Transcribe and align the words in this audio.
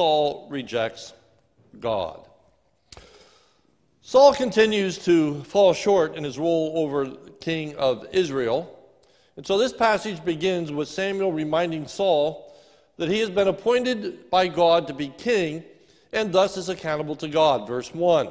Saul 0.00 0.46
rejects 0.48 1.12
God. 1.78 2.26
Saul 4.00 4.32
continues 4.32 4.96
to 5.04 5.44
fall 5.44 5.74
short 5.74 6.14
in 6.14 6.24
his 6.24 6.38
role 6.38 6.72
over 6.76 7.10
king 7.38 7.76
of 7.76 8.06
Israel. 8.10 8.78
And 9.36 9.46
so 9.46 9.58
this 9.58 9.74
passage 9.74 10.24
begins 10.24 10.72
with 10.72 10.88
Samuel 10.88 11.32
reminding 11.32 11.86
Saul 11.86 12.50
that 12.96 13.10
he 13.10 13.18
has 13.18 13.28
been 13.28 13.48
appointed 13.48 14.30
by 14.30 14.48
God 14.48 14.86
to 14.86 14.94
be 14.94 15.08
king 15.18 15.64
and 16.14 16.32
thus 16.32 16.56
is 16.56 16.70
accountable 16.70 17.16
to 17.16 17.28
God. 17.28 17.68
Verse 17.68 17.92
1 17.92 18.30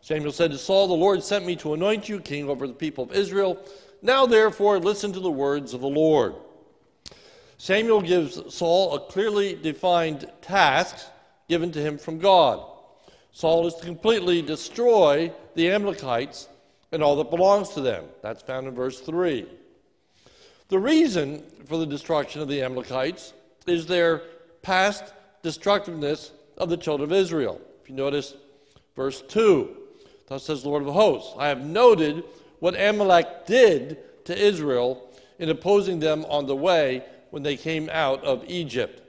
Samuel 0.00 0.32
said 0.32 0.50
to 0.50 0.58
Saul, 0.58 0.88
The 0.88 0.94
Lord 0.94 1.22
sent 1.22 1.46
me 1.46 1.54
to 1.54 1.74
anoint 1.74 2.08
you 2.08 2.18
king 2.18 2.48
over 2.48 2.66
the 2.66 2.72
people 2.72 3.04
of 3.04 3.12
Israel. 3.12 3.64
Now, 4.02 4.26
therefore, 4.26 4.80
listen 4.80 5.12
to 5.12 5.20
the 5.20 5.30
words 5.30 5.74
of 5.74 5.80
the 5.80 5.86
Lord. 5.86 6.34
Samuel 7.58 8.02
gives 8.02 8.54
Saul 8.54 8.94
a 8.94 9.00
clearly 9.00 9.54
defined 9.54 10.30
task 10.42 11.06
given 11.48 11.72
to 11.72 11.80
him 11.80 11.98
from 11.98 12.18
God. 12.18 12.64
Saul 13.32 13.66
is 13.66 13.74
to 13.74 13.84
completely 13.84 14.42
destroy 14.42 15.32
the 15.54 15.70
Amalekites 15.70 16.48
and 16.92 17.02
all 17.02 17.16
that 17.16 17.30
belongs 17.30 17.70
to 17.70 17.80
them. 17.80 18.04
That's 18.22 18.42
found 18.42 18.66
in 18.66 18.74
verse 18.74 19.00
3. 19.00 19.46
The 20.68 20.78
reason 20.78 21.42
for 21.66 21.76
the 21.76 21.86
destruction 21.86 22.40
of 22.40 22.48
the 22.48 22.62
Amalekites 22.62 23.32
is 23.66 23.86
their 23.86 24.22
past 24.62 25.12
destructiveness 25.42 26.32
of 26.56 26.68
the 26.68 26.76
children 26.76 27.10
of 27.10 27.16
Israel. 27.16 27.60
If 27.82 27.90
you 27.90 27.96
notice 27.96 28.34
verse 28.96 29.22
2, 29.22 29.76
thus 30.28 30.44
says 30.44 30.62
the 30.62 30.68
Lord 30.68 30.86
of 30.86 30.92
hosts, 30.92 31.34
I 31.38 31.48
have 31.48 31.64
noted 31.64 32.24
what 32.60 32.80
Amalek 32.80 33.46
did 33.46 33.98
to 34.24 34.38
Israel 34.38 35.10
in 35.38 35.50
opposing 35.50 35.98
them 35.98 36.24
on 36.26 36.46
the 36.46 36.56
way 36.56 37.04
when 37.34 37.42
they 37.42 37.56
came 37.56 37.90
out 37.90 38.22
of 38.22 38.44
Egypt. 38.46 39.02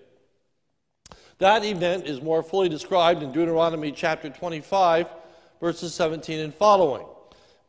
That 1.37 1.63
event 1.63 2.07
is 2.07 2.23
more 2.23 2.41
fully 2.41 2.69
described 2.69 3.21
in 3.21 3.31
Deuteronomy 3.31 3.91
chapter 3.91 4.31
25, 4.31 5.05
verses 5.61 5.93
17 5.93 6.39
and 6.39 6.51
following. 6.51 7.05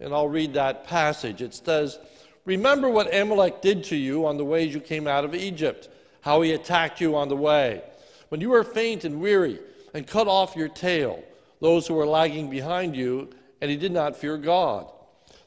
And 0.01 0.15
I'll 0.15 0.31
read 0.31 0.55
that 0.55 0.87
passage. 0.87 1.43
It 1.43 1.53
says, 1.53 1.98
Remember 2.47 2.89
what 2.89 3.15
Amalek 3.15 3.61
did 3.61 3.85
to 3.85 3.97
you 3.97 4.25
on 4.25 4.39
the 4.39 4.47
ways 4.47 4.73
you 4.73 4.81
came 4.81 5.07
out 5.07 5.27
of 5.27 5.35
Egypt, 5.35 5.91
how 6.23 6.41
he 6.41 6.53
attacked 6.53 7.03
you 7.03 7.17
on 7.17 7.29
the 7.29 7.37
way. 7.37 7.83
When 8.31 8.41
you 8.41 8.48
were 8.48 8.65
faint 8.65 9.05
and 9.05 9.20
weary 9.20 9.61
and 9.93 10.07
cut 10.07 10.27
off 10.27 10.57
your 10.57 10.69
tail, 10.69 11.23
those 11.61 11.87
who 11.87 11.93
were 11.93 12.07
lagging 12.07 12.48
behind 12.48 12.97
you, 12.97 13.29
and 13.61 13.70
he 13.70 13.77
did 13.77 13.93
not 13.93 14.17
fear 14.17 14.39
God. 14.39 14.91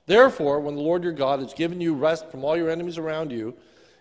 Therefore, 0.06 0.60
when 0.60 0.76
the 0.76 0.82
Lord 0.82 1.04
your 1.04 1.14
God 1.14 1.40
has 1.40 1.56
given 1.56 1.82
you 1.82 1.96
rest 1.96 2.30
from 2.30 2.44
all 2.44 2.56
your 2.56 2.70
enemies 2.70 3.00
around 3.00 3.32
you, 3.32 3.56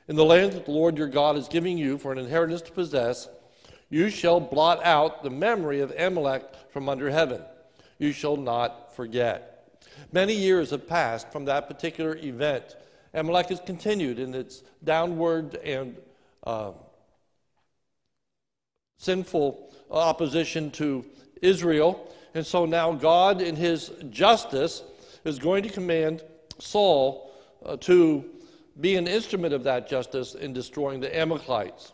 in 0.08 0.16
the 0.16 0.24
land 0.24 0.52
that 0.52 0.64
the 0.64 0.70
Lord 0.70 0.96
your 0.96 1.06
God 1.06 1.36
is 1.36 1.48
giving 1.48 1.76
you 1.76 1.98
for 1.98 2.12
an 2.12 2.18
inheritance 2.18 2.62
to 2.62 2.72
possess, 2.72 3.28
you 3.90 4.08
shall 4.10 4.40
blot 4.40 4.84
out 4.84 5.22
the 5.22 5.30
memory 5.30 5.80
of 5.80 5.92
Amalek 5.96 6.44
from 6.72 6.88
under 6.88 7.10
heaven. 7.10 7.42
You 7.98 8.12
shall 8.12 8.36
not 8.36 8.96
forget. 8.96 9.82
Many 10.12 10.34
years 10.34 10.70
have 10.70 10.88
passed 10.88 11.30
from 11.30 11.44
that 11.44 11.68
particular 11.68 12.16
event. 12.16 12.76
Amalek 13.12 13.48
has 13.48 13.60
continued 13.60 14.18
in 14.18 14.34
its 14.34 14.62
downward 14.82 15.56
and 15.56 15.96
uh, 16.44 16.72
sinful 18.98 19.72
opposition 19.90 20.70
to 20.72 21.04
Israel. 21.42 22.12
And 22.34 22.46
so 22.46 22.64
now 22.64 22.92
God, 22.92 23.40
in 23.40 23.56
his 23.56 23.90
justice, 24.10 24.82
is 25.24 25.38
going 25.38 25.62
to 25.64 25.68
command 25.68 26.22
Saul 26.58 27.32
uh, 27.64 27.76
to 27.78 28.24
be 28.80 28.96
an 28.96 29.06
instrument 29.06 29.54
of 29.54 29.64
that 29.64 29.88
justice 29.88 30.34
in 30.34 30.52
destroying 30.52 31.00
the 31.00 31.16
Amalekites. 31.16 31.92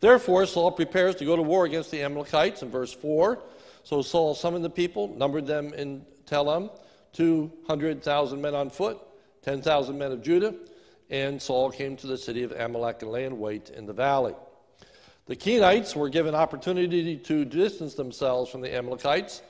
Therefore, 0.00 0.46
Saul 0.46 0.70
prepares 0.70 1.16
to 1.16 1.24
go 1.24 1.34
to 1.34 1.42
war 1.42 1.64
against 1.64 1.90
the 1.90 2.02
Amalekites 2.02 2.62
in 2.62 2.70
verse 2.70 2.92
4. 2.92 3.42
So 3.82 4.02
Saul 4.02 4.34
summoned 4.34 4.64
the 4.64 4.70
people, 4.70 5.08
numbered 5.16 5.46
them 5.46 5.72
in 5.74 6.04
Telem, 6.26 6.70
200,000 7.14 8.40
men 8.40 8.54
on 8.54 8.70
foot, 8.70 8.98
10,000 9.42 9.98
men 9.98 10.12
of 10.12 10.22
Judah, 10.22 10.54
and 11.10 11.40
Saul 11.40 11.70
came 11.70 11.96
to 11.96 12.06
the 12.06 12.18
city 12.18 12.42
of 12.42 12.52
Amalek 12.52 13.02
and 13.02 13.10
lay 13.10 13.24
in 13.24 13.38
wait 13.38 13.70
in 13.70 13.86
the 13.86 13.92
valley. 13.92 14.34
The 15.26 15.36
Kenites 15.36 15.96
were 15.96 16.08
given 16.08 16.34
opportunity 16.34 17.16
to 17.16 17.44
distance 17.44 17.94
themselves 17.94 18.50
from 18.50 18.60
the 18.60 18.74
Amalekites 18.74 19.42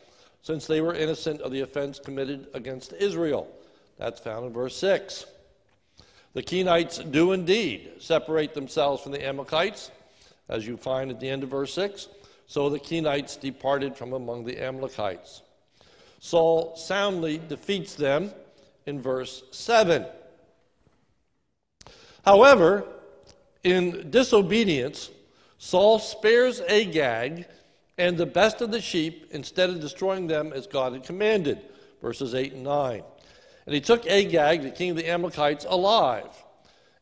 since 0.42 0.66
they 0.66 0.80
were 0.80 0.94
innocent 0.94 1.40
of 1.40 1.52
the 1.52 1.60
offense 1.60 1.98
committed 1.98 2.48
against 2.54 2.92
Israel. 2.94 3.48
That's 3.98 4.20
found 4.20 4.46
in 4.46 4.52
verse 4.52 4.76
6. 4.76 5.26
The 6.34 6.42
Kenites 6.42 7.10
do 7.10 7.32
indeed 7.32 7.90
separate 7.98 8.54
themselves 8.54 9.02
from 9.02 9.12
the 9.12 9.26
Amalekites 9.26 9.90
as 10.48 10.66
you 10.66 10.76
find 10.76 11.10
at 11.10 11.20
the 11.20 11.28
end 11.28 11.42
of 11.42 11.50
verse 11.50 11.74
6. 11.74 12.08
So 12.46 12.70
the 12.70 12.78
Kenites 12.78 13.38
departed 13.38 13.96
from 13.96 14.12
among 14.12 14.44
the 14.44 14.62
Amalekites. 14.62 15.42
Saul 16.20 16.76
soundly 16.76 17.40
defeats 17.48 17.94
them 17.94 18.32
in 18.86 19.00
verse 19.00 19.42
7. 19.50 20.06
However, 22.24 22.84
in 23.64 24.10
disobedience, 24.10 25.10
Saul 25.58 25.98
spares 25.98 26.60
Agag 26.60 27.46
and 27.98 28.16
the 28.16 28.26
best 28.26 28.60
of 28.60 28.70
the 28.70 28.80
sheep 28.80 29.28
instead 29.30 29.70
of 29.70 29.80
destroying 29.80 30.26
them 30.26 30.52
as 30.52 30.66
God 30.66 30.92
had 30.92 31.04
commanded. 31.04 31.58
Verses 32.00 32.34
8 32.34 32.52
and 32.52 32.64
9. 32.64 33.02
And 33.68 33.74
he 33.74 33.82
took 33.82 34.06
Agag, 34.06 34.62
the 34.62 34.70
king 34.70 34.92
of 34.92 34.96
the 34.96 35.06
Amalekites, 35.06 35.66
alive 35.68 36.24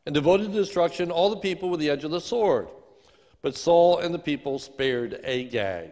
and 0.05 0.13
devoted 0.13 0.53
to 0.53 0.59
destruction 0.59 1.13
all 1.13 1.31
the 1.31 1.37
people 1.37 1.71
with 1.71 1.79
the 1.79 1.89
edge 1.89 2.03
of 2.03 2.11
the 2.11 2.21
sword. 2.21 2.67
But 3.41 3.55
Saul 3.55 4.01
and 4.01 4.13
the 4.13 4.19
people 4.19 4.59
spared 4.59 5.21
Agag, 5.23 5.91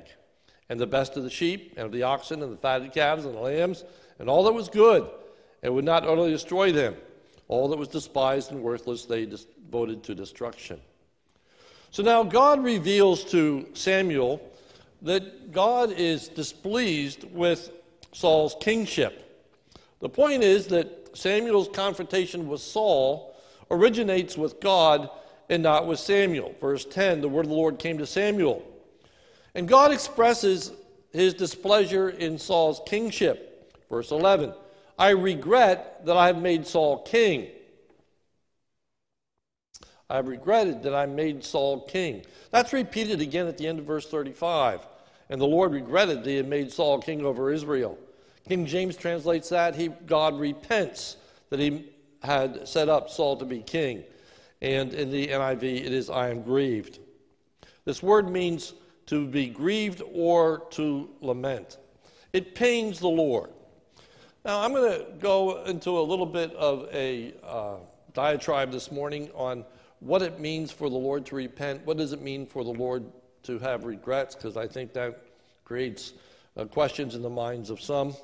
and 0.68 0.80
the 0.80 0.88
best 0.88 1.16
of 1.16 1.22
the 1.22 1.30
sheep, 1.30 1.74
and 1.76 1.86
of 1.86 1.92
the 1.92 2.02
oxen, 2.02 2.42
and 2.42 2.52
the 2.52 2.56
fatted 2.56 2.92
calves, 2.92 3.24
and 3.24 3.36
the 3.36 3.40
lambs, 3.40 3.84
and 4.18 4.28
all 4.28 4.42
that 4.42 4.52
was 4.52 4.68
good, 4.68 5.08
and 5.62 5.72
would 5.72 5.84
not 5.84 6.02
utterly 6.02 6.32
destroy 6.32 6.72
them. 6.72 6.96
All 7.46 7.68
that 7.68 7.78
was 7.78 7.86
despised 7.86 8.50
and 8.50 8.60
worthless 8.60 9.04
they 9.04 9.26
devoted 9.26 10.02
to 10.02 10.14
destruction. 10.16 10.80
So 11.92 12.02
now 12.02 12.24
God 12.24 12.64
reveals 12.64 13.22
to 13.26 13.68
Samuel 13.74 14.42
that 15.02 15.52
God 15.52 15.92
is 15.92 16.26
displeased 16.26 17.22
with 17.30 17.70
Saul's 18.10 18.56
kingship. 18.60 19.20
The 20.04 20.10
point 20.10 20.44
is 20.44 20.66
that 20.66 21.16
Samuel's 21.16 21.70
confrontation 21.72 22.46
with 22.46 22.60
Saul 22.60 23.34
originates 23.70 24.36
with 24.36 24.60
God 24.60 25.08
and 25.48 25.62
not 25.62 25.86
with 25.86 25.98
Samuel. 25.98 26.54
Verse 26.60 26.84
10 26.84 27.22
the 27.22 27.28
word 27.30 27.46
of 27.46 27.48
the 27.48 27.56
Lord 27.56 27.78
came 27.78 27.96
to 27.96 28.04
Samuel. 28.04 28.62
And 29.54 29.66
God 29.66 29.92
expresses 29.92 30.72
his 31.10 31.32
displeasure 31.32 32.10
in 32.10 32.36
Saul's 32.36 32.82
kingship. 32.84 33.74
Verse 33.88 34.10
11 34.10 34.52
I 34.98 35.08
regret 35.08 36.04
that 36.04 36.18
I 36.18 36.26
have 36.26 36.36
made 36.36 36.66
Saul 36.66 36.98
king. 36.98 37.48
I 40.10 40.18
regretted 40.18 40.82
that 40.82 40.94
I 40.94 41.06
made 41.06 41.42
Saul 41.42 41.80
king. 41.80 42.26
That's 42.50 42.74
repeated 42.74 43.22
again 43.22 43.46
at 43.46 43.56
the 43.56 43.66
end 43.66 43.78
of 43.78 43.86
verse 43.86 44.06
35. 44.06 44.86
And 45.30 45.40
the 45.40 45.46
Lord 45.46 45.72
regretted 45.72 46.24
that 46.24 46.28
he 46.28 46.36
had 46.36 46.46
made 46.46 46.70
Saul 46.70 47.00
king 47.00 47.24
over 47.24 47.50
Israel. 47.50 47.98
King 48.48 48.66
James 48.66 48.96
translates 48.96 49.48
that 49.48 49.74
he, 49.74 49.88
God 49.88 50.38
repents 50.38 51.16
that 51.50 51.60
he 51.60 51.92
had 52.22 52.68
set 52.68 52.88
up 52.88 53.08
Saul 53.08 53.36
to 53.36 53.44
be 53.44 53.60
king. 53.60 54.04
And 54.60 54.92
in 54.94 55.10
the 55.10 55.28
NIV, 55.28 55.62
it 55.62 55.92
is, 55.92 56.10
I 56.10 56.30
am 56.30 56.42
grieved. 56.42 56.98
This 57.84 58.02
word 58.02 58.30
means 58.30 58.74
to 59.06 59.26
be 59.26 59.48
grieved 59.48 60.02
or 60.12 60.66
to 60.70 61.10
lament. 61.20 61.78
It 62.32 62.54
pains 62.54 62.98
the 62.98 63.08
Lord. 63.08 63.50
Now, 64.44 64.60
I'm 64.60 64.72
going 64.72 64.98
to 64.98 65.06
go 65.20 65.64
into 65.64 65.98
a 65.98 66.00
little 66.00 66.26
bit 66.26 66.52
of 66.54 66.88
a 66.92 67.34
uh, 67.42 67.76
diatribe 68.12 68.72
this 68.72 68.90
morning 68.90 69.30
on 69.34 69.64
what 70.00 70.22
it 70.22 70.38
means 70.38 70.70
for 70.70 70.90
the 70.90 70.96
Lord 70.96 71.24
to 71.26 71.34
repent. 71.34 71.84
What 71.86 71.96
does 71.96 72.12
it 72.12 72.20
mean 72.20 72.46
for 72.46 72.62
the 72.64 72.72
Lord 72.72 73.04
to 73.44 73.58
have 73.58 73.84
regrets? 73.84 74.34
Because 74.34 74.56
I 74.56 74.66
think 74.66 74.92
that 74.94 75.22
creates 75.64 76.12
uh, 76.56 76.64
questions 76.66 77.14
in 77.14 77.22
the 77.22 77.30
minds 77.30 77.70
of 77.70 77.80
some. 77.80 78.14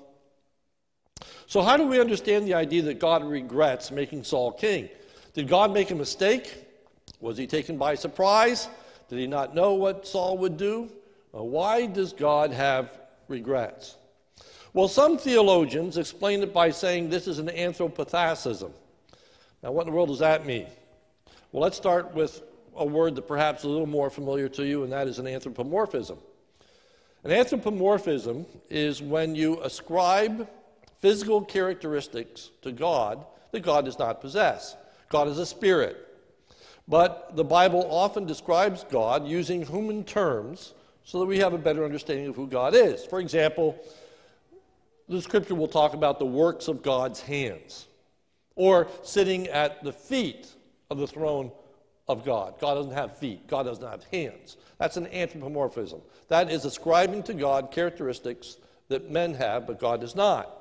So, 1.46 1.62
how 1.62 1.76
do 1.76 1.87
we 1.87 2.00
understand 2.00 2.46
the 2.46 2.55
idea 2.55 2.82
that 2.82 2.99
God 2.99 3.25
regrets 3.25 3.90
making 3.90 4.25
Saul 4.25 4.52
king? 4.52 4.88
Did 5.34 5.49
God 5.49 5.72
make 5.72 5.90
a 5.90 5.94
mistake? 5.94 6.67
Was 7.20 7.37
he 7.37 7.46
taken 7.46 7.76
by 7.76 7.94
surprise? 7.94 8.69
Did 9.08 9.19
he 9.19 9.26
not 9.26 9.55
know 9.55 9.75
what 9.75 10.06
Saul 10.06 10.38
would 10.38 10.56
do? 10.56 10.90
Uh, 11.34 11.43
why 11.43 11.87
does 11.87 12.12
God 12.12 12.52
have 12.52 12.99
regrets? 13.28 13.96
Well, 14.72 14.88
some 14.88 15.19
theologians 15.19 15.99
explain 15.99 16.43
it 16.43 16.55
by 16.55 16.70
saying 16.70 17.11
this 17.11 17.26
is 17.26 17.38
an 17.38 17.49
anthropopathism. 17.49 18.70
Now, 19.62 19.72
what 19.72 19.82
in 19.82 19.90
the 19.90 19.96
world 19.96 20.08
does 20.08 20.20
that 20.20 20.46
mean? 20.46 20.67
Well, 21.52 21.62
let's 21.62 21.76
start 21.76 22.14
with 22.14 22.43
a 22.76 22.87
word 22.87 23.17
that 23.17 23.26
perhaps 23.26 23.61
is 23.61 23.64
a 23.64 23.69
little 23.69 23.87
more 23.87 24.11
familiar 24.11 24.49
to 24.50 24.64
you, 24.64 24.84
and 24.84 24.93
that 24.93 25.08
is 25.08 25.19
an 25.19 25.26
anthropomorphism. 25.26 26.19
An 27.25 27.32
anthropomorphism 27.32 28.46
is 28.70 29.02
when 29.02 29.34
you 29.34 29.61
ascribe 29.62 30.49
physical 31.00 31.43
characteristics 31.43 32.50
to 32.62 32.73
God 32.73 33.25
that 33.52 33.61
God 33.61 33.85
does 33.85 33.99
not 33.99 34.20
possess. 34.20 34.76
God 35.08 35.29
is 35.29 35.38
a 35.38 35.47
spirit. 35.47 36.06
But 36.87 37.37
the 37.37 37.44
Bible 37.44 37.87
often 37.91 38.26
describes 38.26 38.85
God 38.85 39.26
using 39.26 39.64
human 39.64 40.05
terms 40.05 40.75
so 41.05 41.20
that 41.20 41.26
we 41.26 41.38
have 41.38 41.52
a 41.52 41.58
better 41.58 41.85
understanding 41.85 42.26
of 42.26 42.37
who 42.37 42.47
God 42.47 42.75
is. 42.75 43.05
For 43.05 43.20
example, 43.20 43.79
the 45.08 45.20
scripture 45.20 45.55
will 45.55 45.69
talk 45.69 45.94
about 45.94 46.19
the 46.19 46.26
works 46.26 46.69
of 46.69 46.82
God's 46.82 47.20
hands 47.20 47.87
or 48.55 48.88
sitting 49.03 49.49
at 49.49 49.82
the 49.82 49.93
feet 49.93 50.49
of 50.91 50.99
the 50.99 51.06
throne 51.06 51.50
of 52.08 52.25
God. 52.25 52.55
God 52.61 52.75
doesn't 52.75 52.93
have 52.93 53.17
feet, 53.17 53.46
God 53.46 53.64
doesn't 53.64 53.88
have 53.88 54.05
hands. 54.05 54.56
That's 54.79 54.96
an 54.96 55.06
anthropomorphism. 55.08 56.00
That 56.29 56.50
is 56.50 56.64
ascribing 56.64 57.23
to 57.25 57.35
God 57.35 57.70
characteristics 57.70 58.56
that 58.88 59.11
men 59.11 59.35
have, 59.35 59.67
but 59.67 59.79
God 59.79 60.00
does 60.00 60.17
not. 60.17 60.59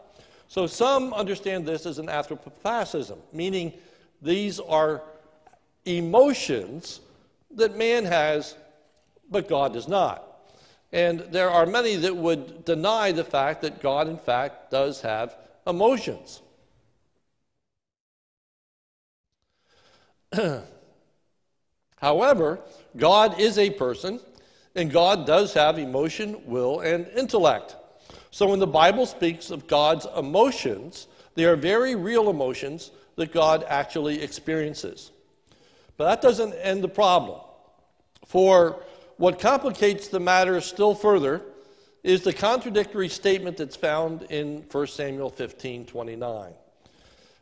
So 0.49 0.65
some 0.65 1.13
understand 1.13 1.65
this 1.67 1.85
as 1.85 1.99
an 1.99 2.07
anthropopathism, 2.07 3.19
meaning 3.31 3.71
these 4.19 4.59
are 4.59 5.03
emotions 5.85 7.01
that 7.51 7.77
man 7.77 8.03
has, 8.03 8.55
but 9.29 9.47
God 9.47 9.73
does 9.73 9.87
not. 9.87 10.25
And 10.91 11.19
there 11.19 11.51
are 11.51 11.67
many 11.67 11.95
that 11.97 12.15
would 12.15 12.65
deny 12.65 13.11
the 13.11 13.23
fact 13.23 13.61
that 13.61 13.79
God, 13.79 14.07
in 14.07 14.17
fact, 14.17 14.71
does 14.71 15.01
have 15.01 15.37
emotions. 15.67 16.41
However, 21.97 22.59
God 22.97 23.39
is 23.39 23.59
a 23.59 23.69
person, 23.69 24.19
and 24.75 24.91
God 24.91 25.27
does 25.27 25.53
have 25.53 25.77
emotion, 25.77 26.41
will, 26.47 26.79
and 26.79 27.07
intellect. 27.09 27.75
So 28.31 28.47
when 28.47 28.59
the 28.59 28.67
Bible 28.67 29.05
speaks 29.05 29.49
of 29.49 29.67
God's 29.67 30.05
emotions, 30.17 31.07
they 31.35 31.45
are 31.45 31.55
very 31.55 31.95
real 31.95 32.29
emotions 32.29 32.91
that 33.15 33.31
God 33.31 33.65
actually 33.67 34.21
experiences. 34.21 35.11
But 35.97 36.05
that 36.05 36.21
doesn't 36.21 36.53
end 36.53 36.83
the 36.83 36.89
problem. 36.89 37.41
For 38.25 38.83
what 39.17 39.39
complicates 39.39 40.07
the 40.07 40.19
matter 40.19 40.61
still 40.61 40.95
further 40.95 41.41
is 42.03 42.21
the 42.21 42.33
contradictory 42.33 43.09
statement 43.09 43.57
that's 43.57 43.75
found 43.75 44.23
in 44.23 44.63
1 44.71 44.87
Samuel 44.87 45.29
15 45.29 45.85
29. 45.85 46.53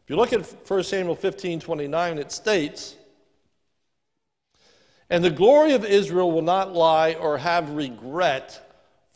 If 0.07 0.09
you 0.09 0.15
look 0.15 0.33
at 0.33 0.41
1 0.67 0.83
Samuel 0.83 1.15
15 1.15 1.59
29, 1.59 2.17
it 2.17 2.31
states, 2.31 2.95
And 5.09 5.23
the 5.23 5.29
glory 5.29 5.73
of 5.73 5.85
Israel 5.85 6.31
will 6.31 6.41
not 6.41 6.73
lie 6.73 7.13
or 7.13 7.37
have 7.37 7.69
regret, 7.71 8.66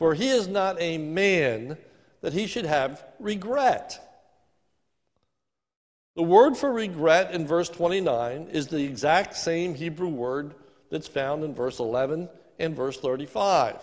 for 0.01 0.15
he 0.15 0.29
is 0.29 0.47
not 0.47 0.81
a 0.81 0.97
man 0.97 1.77
that 2.21 2.33
he 2.33 2.47
should 2.47 2.65
have 2.65 3.05
regret. 3.19 3.99
The 6.15 6.23
word 6.23 6.57
for 6.57 6.73
regret 6.73 7.35
in 7.35 7.45
verse 7.45 7.69
29 7.69 8.47
is 8.51 8.65
the 8.65 8.83
exact 8.83 9.35
same 9.35 9.75
Hebrew 9.75 10.07
word 10.07 10.55
that's 10.89 11.07
found 11.07 11.43
in 11.43 11.53
verse 11.53 11.77
11 11.77 12.29
and 12.57 12.75
verse 12.75 12.97
35. 12.97 13.75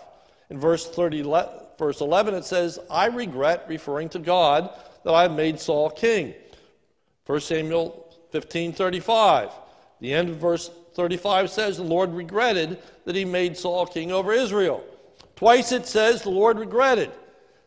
In 0.49 0.59
verse, 0.59 0.89
30, 0.89 1.21
verse 1.77 2.01
11, 2.01 2.33
it 2.33 2.43
says, 2.43 2.79
I 2.91 3.05
regret, 3.05 3.63
referring 3.69 4.09
to 4.09 4.19
God, 4.19 4.71
that 5.05 5.13
I 5.13 5.21
have 5.21 5.31
made 5.31 5.57
Saul 5.57 5.89
king. 5.89 6.33
1 7.27 7.39
Samuel 7.39 8.13
15 8.33 8.73
35. 8.73 9.51
The 10.01 10.13
end 10.13 10.27
of 10.27 10.35
verse 10.35 10.69
35 10.95 11.49
says, 11.49 11.77
The 11.77 11.83
Lord 11.83 12.13
regretted 12.13 12.77
that 13.05 13.15
he 13.15 13.23
made 13.23 13.55
Saul 13.55 13.85
king 13.85 14.11
over 14.11 14.33
Israel. 14.33 14.83
Twice 15.39 15.71
it 15.71 15.87
says, 15.87 16.21
The 16.21 16.29
Lord 16.29 16.59
regretted. 16.59 17.11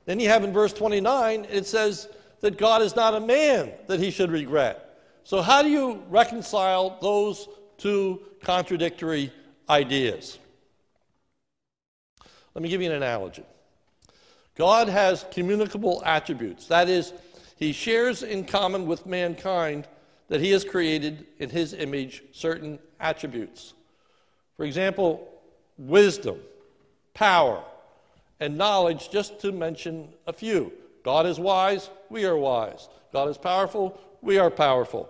Then 0.05 0.21
you 0.21 0.29
have 0.29 0.45
in 0.45 0.53
verse 0.53 0.75
29, 0.75 1.47
it 1.51 1.65
says, 1.65 2.07
that 2.43 2.59
God 2.59 2.83
is 2.83 2.95
not 2.95 3.15
a 3.15 3.21
man 3.21 3.73
that 3.87 3.99
he 3.99 4.11
should 4.11 4.31
regret. 4.31 4.99
So, 5.25 5.41
how 5.41 5.63
do 5.63 5.71
you 5.71 6.03
reconcile 6.11 6.99
those 7.01 7.49
two 7.79 8.21
contradictory 8.43 9.33
ideas? 9.71 10.39
Let 12.55 12.63
me 12.63 12.69
give 12.69 12.83
you 12.83 12.91
an 12.91 12.97
analogy. 12.97 13.45
God 14.57 14.89
has 14.89 15.25
communicable 15.31 16.03
attributes. 16.05 16.67
That 16.67 16.89
is, 16.89 17.15
he 17.57 17.73
shares 17.73 18.23
in 18.23 18.45
common 18.45 18.87
with 18.87 19.07
mankind 19.07 19.89
that 20.29 20.41
he 20.41 20.51
has 20.51 20.65
created 20.65 21.27
in 21.39 21.49
his 21.49 21.73
image 21.73 22.23
certain 22.33 22.79
attributes. 23.01 23.73
For 24.57 24.67
example, 24.67 25.27
wisdom, 25.79 26.39
power, 27.15 27.63
and 28.41 28.59
knowledge, 28.59 29.11
just 29.11 29.41
to 29.41 29.53
mention 29.53 30.09
a 30.27 30.33
few. 30.33 30.73
God 31.05 31.27
is 31.27 31.39
wise, 31.39 31.91
we 32.11 32.25
are 32.25 32.37
wise. 32.37 32.89
God 33.13 33.29
is 33.29 33.39
powerful, 33.39 33.99
we 34.21 34.39
are 34.39 34.51
powerful. 34.51 35.09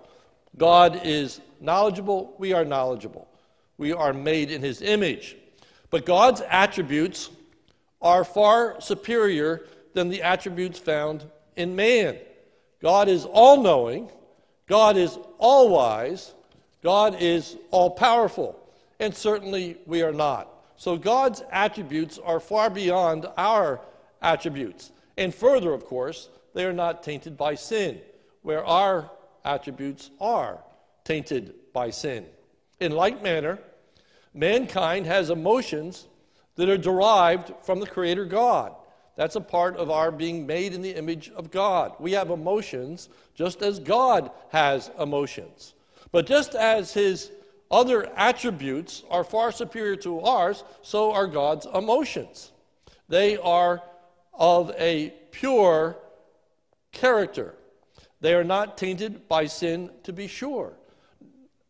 God 0.56 1.00
is 1.04 1.40
knowledgeable, 1.60 2.34
we 2.38 2.52
are 2.52 2.64
knowledgeable. 2.64 3.28
We 3.78 3.92
are 3.92 4.12
made 4.12 4.50
in 4.50 4.62
his 4.62 4.82
image. 4.82 5.36
But 5.90 6.06
God's 6.06 6.42
attributes 6.48 7.30
are 8.00 8.24
far 8.24 8.80
superior 8.80 9.62
than 9.94 10.08
the 10.08 10.22
attributes 10.22 10.78
found 10.78 11.24
in 11.56 11.76
man. 11.76 12.18
God 12.80 13.08
is 13.08 13.24
all 13.24 13.62
knowing, 13.62 14.10
God 14.66 14.96
is 14.96 15.18
all 15.38 15.68
wise, 15.68 16.34
God 16.82 17.20
is 17.20 17.56
all 17.70 17.90
powerful, 17.90 18.58
and 18.98 19.14
certainly 19.14 19.76
we 19.86 20.02
are 20.02 20.12
not. 20.12 20.51
So 20.82 20.96
God's 20.96 21.44
attributes 21.52 22.18
are 22.18 22.40
far 22.40 22.68
beyond 22.68 23.28
our 23.36 23.80
attributes. 24.20 24.90
And 25.16 25.32
further, 25.32 25.72
of 25.72 25.84
course, 25.84 26.28
they 26.54 26.64
are 26.64 26.72
not 26.72 27.04
tainted 27.04 27.36
by 27.36 27.54
sin, 27.54 28.00
where 28.42 28.66
our 28.66 29.08
attributes 29.44 30.10
are 30.20 30.58
tainted 31.04 31.54
by 31.72 31.90
sin. 31.90 32.26
In 32.80 32.90
like 32.90 33.22
manner, 33.22 33.60
mankind 34.34 35.06
has 35.06 35.30
emotions 35.30 36.08
that 36.56 36.68
are 36.68 36.76
derived 36.76 37.52
from 37.62 37.78
the 37.78 37.86
Creator 37.86 38.24
God. 38.24 38.74
That's 39.14 39.36
a 39.36 39.40
part 39.40 39.76
of 39.76 39.88
our 39.88 40.10
being 40.10 40.48
made 40.48 40.74
in 40.74 40.82
the 40.82 40.96
image 40.96 41.30
of 41.36 41.52
God. 41.52 41.92
We 42.00 42.10
have 42.10 42.30
emotions 42.30 43.08
just 43.36 43.62
as 43.62 43.78
God 43.78 44.32
has 44.48 44.90
emotions. 44.98 45.74
But 46.10 46.26
just 46.26 46.56
as 46.56 46.92
His 46.92 47.30
other 47.72 48.06
attributes 48.16 49.02
are 49.10 49.24
far 49.24 49.50
superior 49.50 49.96
to 49.96 50.20
ours, 50.20 50.62
so 50.82 51.12
are 51.12 51.26
God's 51.26 51.66
emotions. 51.74 52.52
They 53.08 53.38
are 53.38 53.82
of 54.34 54.70
a 54.78 55.14
pure 55.30 55.96
character. 56.92 57.54
They 58.20 58.34
are 58.34 58.44
not 58.44 58.76
tainted 58.76 59.26
by 59.26 59.46
sin, 59.46 59.90
to 60.04 60.12
be 60.12 60.28
sure. 60.28 60.74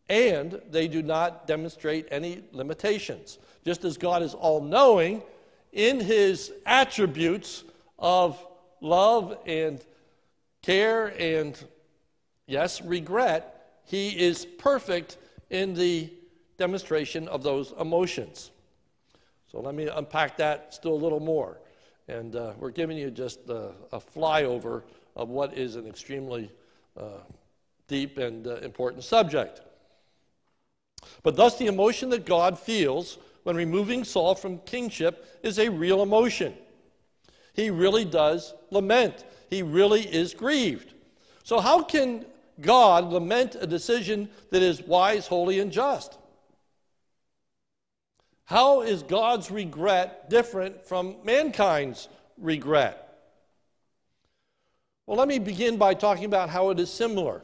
And 0.09 0.61
they 0.69 0.87
do 0.89 1.01
not 1.01 1.47
demonstrate 1.47 2.07
any 2.11 2.43
limitations. 2.51 3.39
Just 3.65 3.85
as 3.85 3.97
God 3.97 4.21
is 4.21 4.33
all 4.33 4.61
knowing 4.61 5.23
in 5.71 5.99
his 6.01 6.51
attributes 6.65 7.63
of 7.97 8.45
love 8.81 9.37
and 9.45 9.83
care 10.61 11.07
and, 11.17 11.57
yes, 12.45 12.81
regret, 12.81 13.79
he 13.85 14.09
is 14.09 14.45
perfect 14.45 15.17
in 15.53 15.75
the 15.75 16.11
demonstration 16.57 17.27
of 17.27 17.43
those 17.43 17.73
emotions. 17.79 18.49
So 19.51 19.61
let 19.61 19.75
me 19.75 19.87
unpack 19.87 20.35
that 20.37 20.73
still 20.73 20.93
a 20.93 20.95
little 20.95 21.19
more. 21.19 21.59
And 22.07 22.35
uh, 22.35 22.53
we're 22.57 22.71
giving 22.71 22.97
you 22.97 23.11
just 23.11 23.47
a, 23.47 23.71
flyover 24.15 24.81
of 25.15 25.29
what 25.29 25.55
is 25.55 25.75
an 25.75 25.87
extremely 25.87 26.51
uh, 26.99 27.19
deep 27.87 28.17
and 28.17 28.47
uh, 28.47 28.55
important 28.57 29.03
subject. 29.03 29.61
But 31.21 31.35
thus, 31.35 31.57
the 31.59 31.67
emotion 31.67 32.09
that 32.09 32.25
God 32.25 32.57
feels 32.57 33.19
when 33.43 33.55
removing 33.55 34.03
Saul 34.03 34.33
from 34.33 34.57
kingship 34.59 35.39
is 35.43 35.59
a 35.59 35.69
real 35.69 36.01
emotion. 36.01 36.55
He 37.53 37.69
really 37.69 38.05
does 38.05 38.55
lament, 38.71 39.23
he 39.51 39.61
really 39.61 40.01
is 40.01 40.33
grieved. 40.33 40.95
So, 41.43 41.59
how 41.59 41.83
can 41.83 42.25
God 42.61 43.11
lament 43.11 43.55
a 43.59 43.67
decision 43.67 44.29
that 44.51 44.61
is 44.61 44.81
wise, 44.81 45.27
holy, 45.27 45.59
and 45.59 45.71
just? 45.71 46.17
How 48.45 48.81
is 48.81 49.03
God's 49.03 49.49
regret 49.49 50.29
different 50.29 50.85
from 50.85 51.15
mankind's 51.23 52.09
regret? 52.37 52.99
Well, 55.05 55.17
let 55.17 55.27
me 55.27 55.39
begin 55.39 55.77
by 55.77 55.93
talking 55.93 56.25
about 56.25 56.49
how 56.49 56.69
it 56.69 56.79
is 56.79 56.91
similar. 56.91 57.41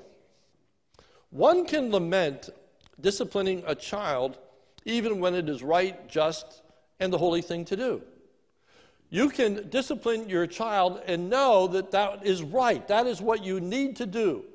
One 1.30 1.66
can 1.66 1.92
lament 1.92 2.50
disciplining 3.00 3.64
a 3.66 3.76
child 3.76 4.38
even 4.86 5.20
when 5.20 5.36
it 5.36 5.50
is 5.50 5.62
right, 5.62 6.08
just, 6.10 6.62
and 7.00 7.12
the 7.12 7.18
holy 7.18 7.42
thing 7.42 7.66
to 7.66 7.76
do. 7.76 8.02
You 9.10 9.30
can 9.30 9.70
discipline 9.70 10.30
your 10.30 10.48
child 10.48 11.02
and 11.06 11.30
know 11.30 11.68
that 11.68 11.92
that 11.92 12.26
is 12.26 12.44
right. 12.44 12.88
That 12.88 13.08
is 13.08 13.22
what 13.22 13.44
you 13.44 13.60
need 13.60 13.96
to 13.98 14.06
do. 14.06 14.46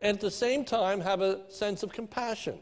And 0.00 0.16
at 0.16 0.20
the 0.20 0.30
same 0.30 0.64
time, 0.64 1.00
have 1.00 1.20
a 1.20 1.50
sense 1.50 1.82
of 1.82 1.92
compassion 1.92 2.58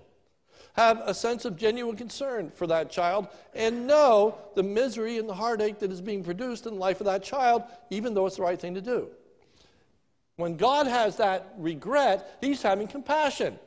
have 0.77 1.03
a 1.07 1.15
sense 1.15 1.47
of 1.47 1.57
genuine 1.57 1.97
concern 1.97 2.51
for 2.51 2.67
that 2.67 2.91
child 2.91 3.29
and 3.55 3.87
know 3.87 4.37
the 4.55 4.63
misery 4.63 5.19
and 5.19 5.29
the 5.29 5.35
heartache 5.35 5.79
that 5.79 5.91
is 5.91 6.03
being 6.03 6.23
produced 6.23 6.67
in 6.67 6.75
the 6.75 6.79
life 6.79 7.01
of 7.01 7.07
that 7.07 7.23
child, 7.23 7.63
even 7.89 8.13
though 8.13 8.27
it's 8.27 8.37
the 8.37 8.43
right 8.43 8.61
thing 8.61 8.75
to 8.75 8.81
do. 8.83 9.09
When 10.37 10.59
God 10.59 10.87
has 10.87 11.17
that 11.17 11.55
regret, 11.57 12.37
He's 12.43 12.61
having 12.61 12.89
compassion. 12.89 13.59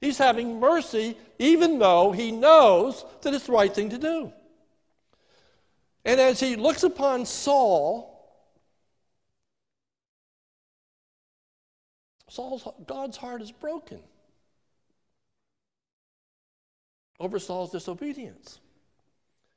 He's 0.00 0.16
having 0.16 0.58
mercy 0.60 1.16
even 1.38 1.78
though 1.78 2.12
he 2.12 2.30
knows 2.30 3.04
that 3.22 3.34
it's 3.34 3.46
the 3.46 3.52
right 3.52 3.74
thing 3.74 3.90
to 3.90 3.98
do. 3.98 4.32
And 6.04 6.20
as 6.20 6.38
he 6.38 6.56
looks 6.56 6.82
upon 6.82 7.26
Saul, 7.26 8.15
Saul's, 12.36 12.68
God's 12.86 13.16
heart 13.16 13.40
is 13.40 13.50
broken 13.50 13.98
over 17.18 17.38
Saul's 17.38 17.70
disobedience. 17.70 18.60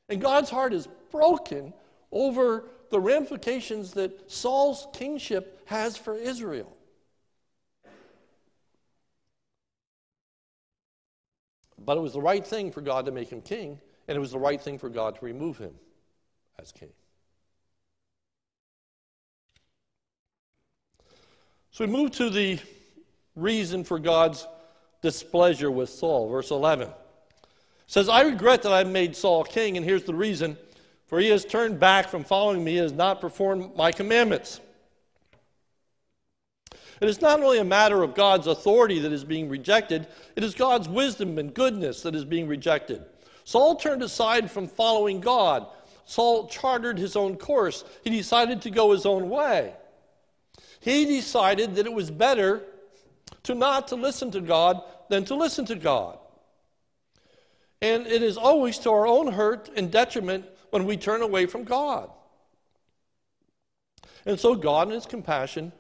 And 0.07 0.21
God's 0.21 0.50
heart 0.50 0.74
is 0.74 0.88
broken 1.12 1.74
over 2.09 2.63
the 2.89 3.00
ramifications 3.00 3.91
that 3.91 4.31
Saul's 4.31 4.88
kingship 4.93 5.62
has 5.65 5.98
for 5.98 6.15
Israel. 6.15 6.74
But 11.77 11.98
it 11.98 12.01
was 12.01 12.13
the 12.13 12.21
right 12.21 12.48
thing 12.48 12.71
for 12.71 12.79
God 12.79 13.05
to 13.07 13.12
make 13.12 13.29
him 13.29 13.41
king, 13.41 13.77
and 14.07 14.15
it 14.15 14.19
was 14.19 14.31
the 14.31 14.39
right 14.39 14.59
thing 14.59 14.77
for 14.77 14.89
God 14.89 15.19
to 15.19 15.25
remove 15.25 15.57
him 15.57 15.74
as 16.57 16.71
king. 16.71 16.89
So 21.71 21.85
we 21.85 21.91
move 21.91 22.11
to 22.11 22.29
the 22.29 22.59
reason 23.35 23.83
for 23.83 23.99
God's 23.99 24.47
displeasure 25.01 25.71
with 25.71 25.89
Saul, 25.89 26.29
verse 26.29 26.51
11 26.51 26.89
says, 27.89 28.07
I 28.07 28.21
regret 28.21 28.61
that 28.61 28.71
I 28.71 28.83
made 28.83 29.15
Saul 29.15 29.43
king, 29.43 29.75
and 29.75 29.83
here's 29.83 30.03
the 30.03 30.13
reason. 30.13 30.55
For 31.07 31.19
he 31.19 31.29
has 31.29 31.43
turned 31.43 31.79
back 31.79 32.07
from 32.07 32.23
following 32.23 32.63
me 32.63 32.75
has 32.75 32.93
not 32.93 33.19
performed 33.19 33.75
my 33.75 33.91
commandments. 33.91 34.61
It 37.01 37.09
is 37.09 37.19
not 37.19 37.41
only 37.41 37.57
a 37.57 37.63
matter 37.63 38.03
of 38.03 38.13
God's 38.13 38.45
authority 38.45 38.99
that 38.99 39.11
is 39.11 39.23
being 39.23 39.49
rejected, 39.49 40.05
it 40.35 40.43
is 40.43 40.53
God's 40.53 40.88
wisdom 40.88 41.39
and 41.39 41.51
goodness 41.51 42.03
that 42.03 42.13
is 42.13 42.25
being 42.25 42.47
rejected. 42.47 43.03
Saul 43.43 43.75
turned 43.75 44.03
aside 44.03 44.51
from 44.51 44.67
following 44.67 45.19
God. 45.19 45.65
Saul 46.05 46.47
chartered 46.47 46.99
his 46.99 47.15
own 47.15 47.38
course. 47.38 47.85
He 48.03 48.11
decided 48.11 48.61
to 48.61 48.69
go 48.69 48.91
his 48.91 49.07
own 49.07 49.29
way. 49.29 49.73
He 50.79 51.05
decided 51.05 51.75
that 51.75 51.86
it 51.86 51.93
was 51.93 52.09
better 52.09 52.63
to 53.43 53.55
not 53.55 53.89
to 53.89 53.95
listen 53.95 54.31
to 54.31 54.41
God 54.41 54.81
than 55.09 55.25
to 55.25 55.36
listen 55.36 55.65
to 55.65 55.75
God. 55.75 56.17
And 57.81 58.07
it 58.07 58.21
is 58.21 58.38
always 58.38 58.77
to 58.79 58.91
our 58.91 59.07
own 59.07 59.31
hurt 59.31 59.69
and 59.75 59.91
detriment 59.91 60.45
when 60.69 60.86
we 60.86 60.98
turn 60.98 61.21
away 61.21 61.45
from 61.45 61.63
God. 61.63 62.09
And 64.25 64.39
so 64.39 64.55
God, 64.55 64.89
in 64.89 64.93
His 64.93 65.05
compassion, 65.05 65.71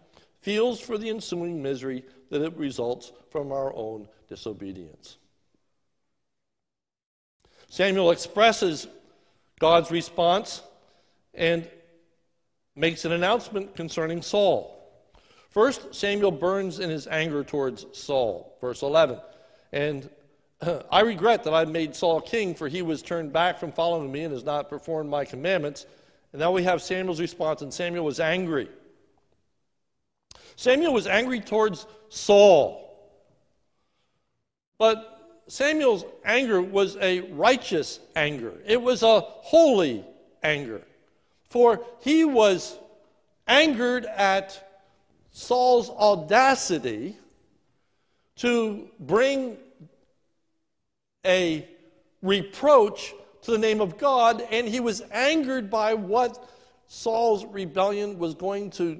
feels 0.41 0.79
for 0.79 0.97
the 0.97 1.09
ensuing 1.09 1.61
misery 1.61 2.05
that 2.29 2.41
it 2.41 2.55
results 2.57 3.11
from 3.29 3.51
our 3.51 3.73
own 3.75 4.07
disobedience. 4.27 5.17
Samuel 7.69 8.11
expresses 8.11 8.87
God's 9.59 9.91
response 9.91 10.63
and 11.33 11.69
makes 12.75 13.05
an 13.05 13.11
announcement 13.11 13.75
concerning 13.75 14.21
Saul. 14.21 14.78
First, 15.49 15.95
Samuel 15.95 16.31
burns 16.31 16.79
in 16.79 16.89
his 16.89 17.07
anger 17.07 17.43
towards 17.43 17.85
Saul, 17.93 18.55
verse 18.61 18.83
11. 18.83 19.19
And 19.71 20.09
I 20.91 21.01
regret 21.01 21.43
that 21.43 21.53
I 21.53 21.65
made 21.65 21.95
Saul 21.95 22.21
king, 22.21 22.53
for 22.53 22.67
he 22.67 22.81
was 22.81 23.01
turned 23.01 23.33
back 23.33 23.59
from 23.59 23.71
following 23.71 24.11
me 24.11 24.21
and 24.21 24.33
has 24.33 24.43
not 24.43 24.69
performed 24.69 25.09
my 25.09 25.25
commandments. 25.25 25.87
And 26.33 26.39
now 26.39 26.51
we 26.51 26.63
have 26.63 26.81
Samuel's 26.81 27.19
response, 27.19 27.63
and 27.63 27.73
Samuel 27.73 28.05
was 28.05 28.19
angry. 28.19 28.69
Samuel 30.55 30.93
was 30.93 31.07
angry 31.07 31.39
towards 31.39 31.87
Saul. 32.09 32.85
But 34.77 35.43
Samuel's 35.47 36.05
anger 36.23 36.61
was 36.61 36.95
a 36.97 37.21
righteous 37.21 37.99
anger, 38.15 38.53
it 38.65 38.81
was 38.81 39.01
a 39.01 39.21
holy 39.21 40.05
anger. 40.43 40.81
For 41.49 41.83
he 42.01 42.23
was 42.23 42.77
angered 43.47 44.05
at 44.05 44.68
Saul's 45.39 45.89
audacity 45.89 47.15
to 48.35 48.89
bring 48.99 49.57
a 51.25 51.65
reproach 52.21 53.13
to 53.43 53.51
the 53.51 53.57
name 53.57 53.79
of 53.79 53.97
God, 53.97 54.45
and 54.51 54.67
he 54.67 54.81
was 54.81 55.01
angered 55.11 55.69
by 55.69 55.93
what 55.93 56.45
Saul's 56.87 57.45
rebellion 57.45 58.19
was 58.19 58.33
going 58.33 58.69
to 58.71 58.99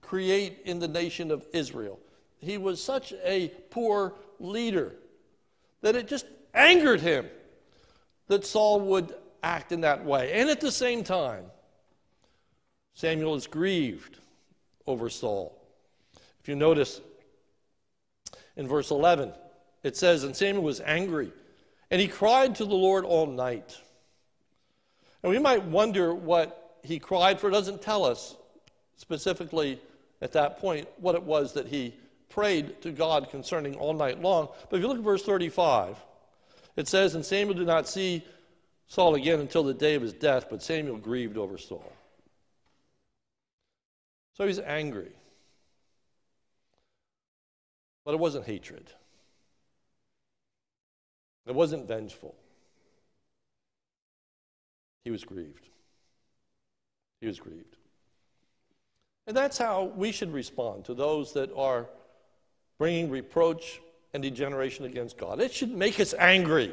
create 0.00 0.62
in 0.64 0.78
the 0.78 0.88
nation 0.88 1.30
of 1.30 1.46
Israel. 1.52 2.00
He 2.38 2.56
was 2.56 2.82
such 2.82 3.12
a 3.22 3.48
poor 3.68 4.14
leader 4.40 4.94
that 5.82 5.94
it 5.94 6.08
just 6.08 6.24
angered 6.54 7.02
him 7.02 7.26
that 8.28 8.46
Saul 8.46 8.80
would 8.80 9.14
act 9.42 9.72
in 9.72 9.82
that 9.82 10.02
way. 10.02 10.32
And 10.32 10.48
at 10.48 10.62
the 10.62 10.72
same 10.72 11.04
time, 11.04 11.44
Samuel 12.94 13.34
is 13.34 13.46
grieved 13.46 14.18
over 14.86 15.10
Saul. 15.10 15.52
If 16.46 16.50
you 16.50 16.54
notice 16.54 17.00
in 18.54 18.68
verse 18.68 18.92
11, 18.92 19.32
it 19.82 19.96
says, 19.96 20.22
And 20.22 20.36
Samuel 20.36 20.62
was 20.62 20.80
angry 20.80 21.32
and 21.90 22.00
he 22.00 22.06
cried 22.06 22.54
to 22.54 22.64
the 22.64 22.72
Lord 22.72 23.04
all 23.04 23.26
night. 23.26 23.76
And 25.24 25.32
we 25.32 25.40
might 25.40 25.64
wonder 25.64 26.14
what 26.14 26.78
he 26.84 27.00
cried 27.00 27.40
for. 27.40 27.48
It 27.48 27.50
doesn't 27.50 27.82
tell 27.82 28.04
us 28.04 28.36
specifically 28.94 29.80
at 30.22 30.34
that 30.34 30.60
point 30.60 30.86
what 30.98 31.16
it 31.16 31.22
was 31.24 31.52
that 31.54 31.66
he 31.66 31.96
prayed 32.28 32.80
to 32.82 32.92
God 32.92 33.28
concerning 33.28 33.74
all 33.74 33.92
night 33.92 34.22
long. 34.22 34.48
But 34.70 34.76
if 34.76 34.82
you 34.82 34.86
look 34.86 34.98
at 34.98 35.02
verse 35.02 35.24
35, 35.24 35.96
it 36.76 36.86
says, 36.86 37.16
And 37.16 37.26
Samuel 37.26 37.58
did 37.58 37.66
not 37.66 37.88
see 37.88 38.24
Saul 38.86 39.16
again 39.16 39.40
until 39.40 39.64
the 39.64 39.74
day 39.74 39.96
of 39.96 40.02
his 40.02 40.12
death, 40.12 40.46
but 40.48 40.62
Samuel 40.62 40.98
grieved 40.98 41.38
over 41.38 41.58
Saul. 41.58 41.92
So 44.34 44.46
he's 44.46 44.60
angry. 44.60 45.10
But 48.06 48.14
it 48.14 48.20
wasn't 48.20 48.46
hatred. 48.46 48.88
It 51.44 51.54
wasn't 51.54 51.88
vengeful. 51.88 52.36
He 55.04 55.10
was 55.10 55.24
grieved. 55.24 55.68
He 57.20 57.26
was 57.26 57.40
grieved. 57.40 57.76
And 59.26 59.36
that's 59.36 59.58
how 59.58 59.92
we 59.96 60.12
should 60.12 60.32
respond 60.32 60.84
to 60.84 60.94
those 60.94 61.32
that 61.32 61.52
are 61.56 61.86
bringing 62.78 63.10
reproach 63.10 63.80
and 64.14 64.22
degeneration 64.22 64.84
against 64.84 65.18
God. 65.18 65.40
It 65.40 65.52
should 65.52 65.72
make 65.72 65.98
us 65.98 66.14
angry 66.14 66.72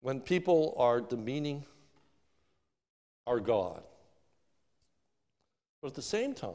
when 0.00 0.20
people 0.20 0.76
are 0.78 1.00
demeaning 1.00 1.64
our 3.26 3.40
God. 3.40 3.82
But 5.82 5.88
at 5.88 5.94
the 5.94 6.02
same 6.02 6.34
time, 6.34 6.54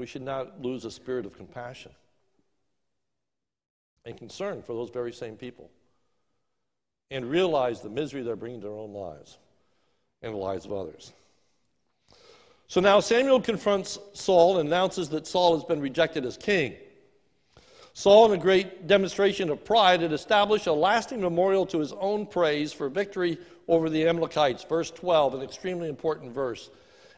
we 0.00 0.06
should 0.06 0.22
not 0.22 0.62
lose 0.62 0.84
a 0.84 0.90
spirit 0.90 1.26
of 1.26 1.36
compassion 1.36 1.92
and 4.06 4.16
concern 4.16 4.62
for 4.62 4.72
those 4.72 4.90
very 4.90 5.12
same 5.12 5.36
people 5.36 5.70
and 7.10 7.28
realize 7.30 7.82
the 7.82 7.90
misery 7.90 8.22
they're 8.22 8.34
bringing 8.34 8.60
to 8.60 8.66
their 8.66 8.76
own 8.76 8.94
lives 8.94 9.36
and 10.22 10.32
the 10.32 10.38
lives 10.38 10.64
of 10.64 10.72
others. 10.72 11.12
So 12.66 12.80
now 12.80 13.00
Samuel 13.00 13.40
confronts 13.40 13.98
Saul 14.14 14.58
and 14.58 14.68
announces 14.68 15.10
that 15.10 15.26
Saul 15.26 15.54
has 15.54 15.64
been 15.64 15.80
rejected 15.80 16.24
as 16.24 16.36
king. 16.36 16.74
Saul, 17.92 18.32
in 18.32 18.38
a 18.38 18.42
great 18.42 18.86
demonstration 18.86 19.50
of 19.50 19.64
pride, 19.64 20.00
had 20.00 20.12
established 20.12 20.66
a 20.66 20.72
lasting 20.72 21.20
memorial 21.20 21.66
to 21.66 21.80
his 21.80 21.92
own 21.92 22.24
praise 22.24 22.72
for 22.72 22.88
victory 22.88 23.36
over 23.68 23.90
the 23.90 24.06
Amalekites. 24.08 24.64
Verse 24.64 24.90
12, 24.92 25.34
an 25.34 25.42
extremely 25.42 25.88
important 25.88 26.32
verse. 26.32 26.70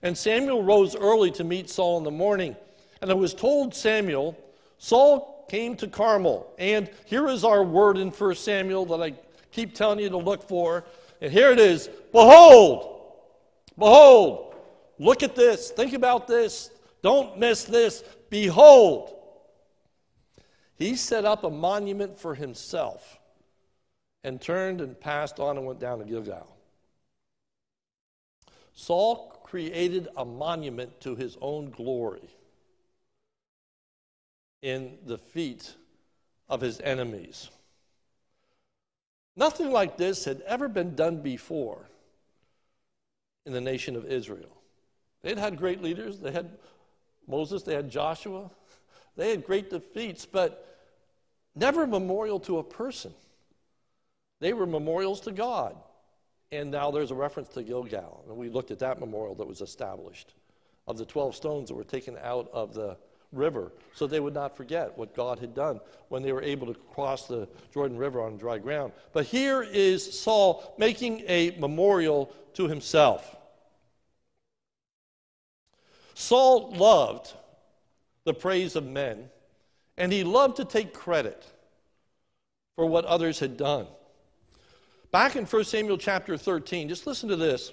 And 0.02 0.18
Samuel 0.18 0.64
rose 0.64 0.96
early 0.96 1.30
to 1.32 1.44
meet 1.44 1.70
Saul 1.70 1.98
in 1.98 2.04
the 2.04 2.10
morning. 2.10 2.56
And 3.02 3.10
it 3.10 3.18
was 3.18 3.34
told 3.34 3.74
Samuel, 3.74 4.38
Saul 4.78 5.44
came 5.50 5.76
to 5.76 5.88
Carmel. 5.88 6.50
And 6.56 6.88
here 7.04 7.28
is 7.28 7.44
our 7.44 7.64
word 7.64 7.98
in 7.98 8.10
1 8.10 8.34
Samuel 8.36 8.86
that 8.86 9.02
I 9.02 9.14
keep 9.50 9.74
telling 9.74 9.98
you 9.98 10.08
to 10.08 10.16
look 10.16 10.48
for. 10.48 10.84
And 11.20 11.32
here 11.32 11.50
it 11.50 11.58
is 11.58 11.88
Behold, 12.12 13.12
behold, 13.76 14.54
look 14.98 15.22
at 15.22 15.34
this, 15.34 15.70
think 15.70 15.94
about 15.94 16.26
this, 16.28 16.70
don't 17.02 17.38
miss 17.38 17.64
this. 17.64 18.04
Behold, 18.30 19.14
he 20.76 20.94
set 20.94 21.24
up 21.24 21.44
a 21.44 21.50
monument 21.50 22.18
for 22.18 22.34
himself 22.34 23.18
and 24.24 24.40
turned 24.40 24.80
and 24.80 24.98
passed 24.98 25.40
on 25.40 25.56
and 25.56 25.66
went 25.66 25.80
down 25.80 25.98
to 25.98 26.04
Gilgal. 26.04 26.56
Saul 28.74 29.40
created 29.44 30.08
a 30.16 30.24
monument 30.24 31.00
to 31.00 31.14
his 31.16 31.36
own 31.40 31.70
glory 31.70 32.28
in 34.62 34.96
the 35.04 35.18
feet 35.18 35.74
of 36.48 36.60
his 36.60 36.80
enemies. 36.80 37.50
Nothing 39.36 39.70
like 39.70 39.96
this 39.96 40.24
had 40.24 40.40
ever 40.42 40.68
been 40.68 40.94
done 40.94 41.20
before 41.20 41.88
in 43.44 43.52
the 43.52 43.60
nation 43.60 43.96
of 43.96 44.04
Israel. 44.04 44.56
They'd 45.22 45.38
had 45.38 45.56
great 45.56 45.82
leaders. 45.82 46.18
They 46.18 46.32
had 46.32 46.50
Moses, 47.26 47.62
they 47.62 47.74
had 47.74 47.90
Joshua, 47.90 48.50
They 49.16 49.30
had 49.30 49.44
great 49.44 49.70
defeats, 49.70 50.24
but 50.24 50.78
never 51.54 51.86
memorial 51.86 52.40
to 52.40 52.58
a 52.58 52.62
person. 52.62 53.12
They 54.40 54.52
were 54.52 54.66
memorials 54.66 55.20
to 55.22 55.32
God. 55.32 55.76
And 56.50 56.70
now 56.70 56.90
there's 56.90 57.10
a 57.10 57.14
reference 57.14 57.48
to 57.50 57.62
Gilgal. 57.62 58.24
And 58.28 58.36
we 58.36 58.48
looked 58.48 58.70
at 58.70 58.78
that 58.80 59.00
memorial 59.00 59.34
that 59.36 59.46
was 59.46 59.60
established 59.60 60.34
of 60.86 60.98
the 60.98 61.04
12 61.04 61.36
stones 61.36 61.68
that 61.68 61.74
were 61.74 61.84
taken 61.84 62.18
out 62.22 62.50
of 62.52 62.74
the 62.74 62.96
river 63.32 63.72
so 63.94 64.06
they 64.06 64.20
would 64.20 64.34
not 64.34 64.56
forget 64.56 64.96
what 64.96 65.14
God 65.14 65.38
had 65.38 65.54
done 65.54 65.80
when 66.08 66.22
they 66.22 66.32
were 66.32 66.42
able 66.42 66.66
to 66.66 66.74
cross 66.74 67.26
the 67.26 67.48
Jordan 67.72 67.96
River 67.96 68.22
on 68.22 68.36
dry 68.36 68.58
ground. 68.58 68.92
But 69.12 69.26
here 69.26 69.62
is 69.62 70.20
Saul 70.20 70.74
making 70.78 71.24
a 71.26 71.56
memorial 71.58 72.32
to 72.54 72.68
himself. 72.68 73.36
Saul 76.14 76.72
loved 76.72 77.32
the 78.24 78.34
praise 78.34 78.76
of 78.76 78.86
men, 78.86 79.30
and 79.96 80.12
he 80.12 80.24
loved 80.24 80.56
to 80.58 80.64
take 80.64 80.92
credit 80.92 81.44
for 82.76 82.86
what 82.86 83.04
others 83.04 83.38
had 83.38 83.56
done. 83.56 83.86
Back 85.10 85.36
in 85.36 85.44
1 85.44 85.64
Samuel 85.64 85.98
chapter 85.98 86.36
13, 86.36 86.88
just 86.88 87.06
listen 87.06 87.28
to 87.28 87.36
this. 87.36 87.72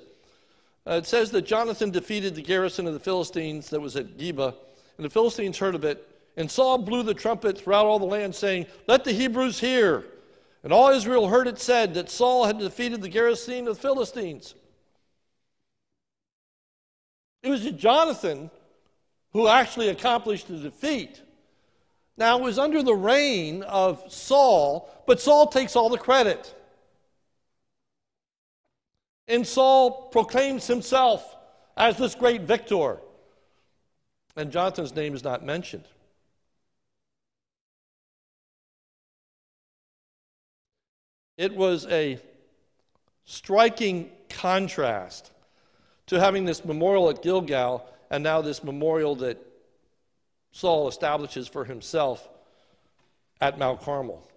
Uh, 0.87 0.93
it 0.93 1.05
says 1.05 1.31
that 1.31 1.43
Jonathan 1.43 1.91
defeated 1.91 2.35
the 2.35 2.41
garrison 2.41 2.87
of 2.87 2.93
the 2.93 2.99
Philistines 2.99 3.69
that 3.69 3.79
was 3.79 3.95
at 3.95 4.17
Geba, 4.17 4.55
and 4.99 5.05
the 5.05 5.09
Philistines 5.09 5.57
heard 5.57 5.75
of 5.75 5.85
it. 5.85 6.05
And 6.35 6.51
Saul 6.51 6.77
blew 6.77 7.03
the 7.03 7.13
trumpet 7.13 7.57
throughout 7.57 7.85
all 7.85 7.99
the 7.99 8.05
land, 8.05 8.35
saying, 8.35 8.65
Let 8.85 9.05
the 9.05 9.13
Hebrews 9.13 9.57
hear. 9.57 10.03
And 10.61 10.73
all 10.73 10.89
Israel 10.89 11.29
heard 11.29 11.47
it 11.47 11.57
said 11.57 11.93
that 11.93 12.09
Saul 12.09 12.43
had 12.43 12.59
defeated 12.59 13.01
the 13.01 13.07
garrison 13.07 13.65
of 13.65 13.75
the 13.77 13.81
Philistines. 13.81 14.55
It 17.43 17.49
was 17.49 17.61
Jonathan 17.71 18.51
who 19.31 19.47
actually 19.47 19.87
accomplished 19.87 20.49
the 20.49 20.57
defeat. 20.57 21.21
Now, 22.17 22.37
it 22.37 22.43
was 22.43 22.59
under 22.59 22.83
the 22.83 22.93
reign 22.93 23.63
of 23.63 24.03
Saul, 24.11 24.89
but 25.07 25.21
Saul 25.21 25.47
takes 25.47 25.77
all 25.77 25.87
the 25.87 25.97
credit. 25.97 26.53
And 29.29 29.47
Saul 29.47 30.09
proclaims 30.11 30.67
himself 30.67 31.37
as 31.77 31.95
this 31.95 32.15
great 32.15 32.41
victor. 32.41 32.97
And 34.35 34.51
Jonathan's 34.51 34.95
name 34.95 35.13
is 35.13 35.23
not 35.23 35.43
mentioned. 35.43 35.85
It 41.37 41.55
was 41.55 41.85
a 41.87 42.19
striking 43.25 44.09
contrast 44.29 45.31
to 46.07 46.19
having 46.19 46.45
this 46.45 46.65
memorial 46.65 47.09
at 47.09 47.21
Gilgal 47.21 47.87
and 48.09 48.23
now 48.23 48.41
this 48.41 48.63
memorial 48.63 49.15
that 49.15 49.37
Saul 50.51 50.87
establishes 50.87 51.47
for 51.47 51.63
himself 51.63 52.27
at 53.39 53.57
Mount 53.57 53.81
Carmel. 53.81 54.27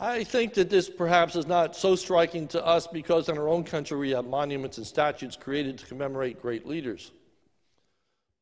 I 0.00 0.24
think 0.24 0.54
that 0.54 0.70
this 0.70 0.88
perhaps 0.88 1.36
is 1.36 1.46
not 1.46 1.76
so 1.76 1.94
striking 1.94 2.48
to 2.48 2.64
us 2.64 2.86
because 2.86 3.28
in 3.28 3.38
our 3.38 3.48
own 3.48 3.64
country 3.64 3.98
we 3.98 4.10
have 4.10 4.24
monuments 4.24 4.78
and 4.78 4.86
statues 4.86 5.36
created 5.36 5.78
to 5.78 5.86
commemorate 5.86 6.40
great 6.40 6.66
leaders. 6.66 7.12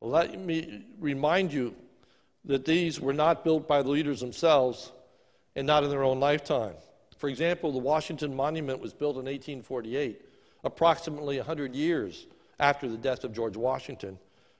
Well, 0.01 0.11
let 0.11 0.37
me 0.37 0.83
remind 0.99 1.53
you 1.53 1.75
that 2.45 2.65
these 2.65 2.99
were 2.99 3.13
not 3.13 3.43
built 3.43 3.67
by 3.67 3.83
the 3.83 3.89
leaders 3.89 4.19
themselves 4.19 4.91
and 5.55 5.65
not 5.67 5.83
in 5.83 5.91
their 5.91 6.03
own 6.03 6.19
lifetime. 6.19 6.73
For 7.17 7.29
example, 7.29 7.71
the 7.71 7.77
Washington 7.77 8.35
Monument 8.35 8.81
was 8.81 8.93
built 8.93 9.13
in 9.13 9.25
1848 9.25 10.25
approximately 10.63 11.37
100 11.37 11.75
years 11.75 12.27
after 12.59 12.87
the 12.87 12.97
death 12.97 13.23
of 13.23 13.33
George 13.33 13.57
Washington, 13.57 14.17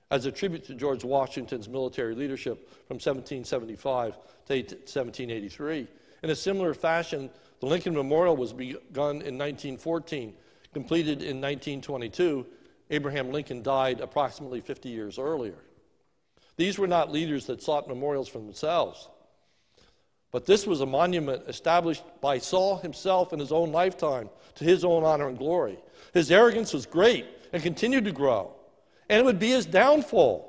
as 0.10 0.25
a 0.25 0.31
tribute 0.31 0.63
to 0.65 0.74
George 0.74 1.03
Washington's 1.03 1.69
military 1.69 2.15
leadership 2.15 2.67
from 2.88 2.95
1775 2.95 4.13
to 4.48 4.53
1783. 4.53 5.88
In 6.24 6.29
a 6.29 6.36
similar 6.36 6.74
fashion, 6.74 7.29
the 7.60 7.65
Lincoln 7.67 7.93
Memorial 7.93 8.36
was 8.36 8.53
begun 8.53 9.21
in 9.21 9.38
1914, 9.38 10.33
completed 10.74 11.22
in 11.22 11.39
1922. 11.42 12.46
Abraham 12.91 13.31
Lincoln 13.31 13.63
died 13.63 14.01
approximately 14.01 14.61
50 14.61 14.89
years 14.89 15.17
earlier. 15.17 15.57
These 16.57 16.77
were 16.77 16.87
not 16.87 17.11
leaders 17.11 17.45
that 17.47 17.63
sought 17.63 17.87
memorials 17.87 18.27
for 18.27 18.39
themselves. 18.39 19.09
But 20.31 20.45
this 20.45 20.67
was 20.67 20.81
a 20.81 20.85
monument 20.85 21.43
established 21.47 22.03
by 22.21 22.37
Saul 22.37 22.77
himself 22.77 23.33
in 23.33 23.39
his 23.39 23.51
own 23.51 23.71
lifetime 23.71 24.29
to 24.55 24.63
his 24.63 24.85
own 24.85 25.03
honor 25.03 25.27
and 25.27 25.37
glory. 25.37 25.79
His 26.13 26.31
arrogance 26.31 26.73
was 26.73 26.85
great 26.85 27.25
and 27.53 27.63
continued 27.63 28.05
to 28.05 28.11
grow, 28.11 28.53
and 29.09 29.19
it 29.19 29.25
would 29.25 29.39
be 29.39 29.49
his 29.49 29.65
downfall. 29.65 30.47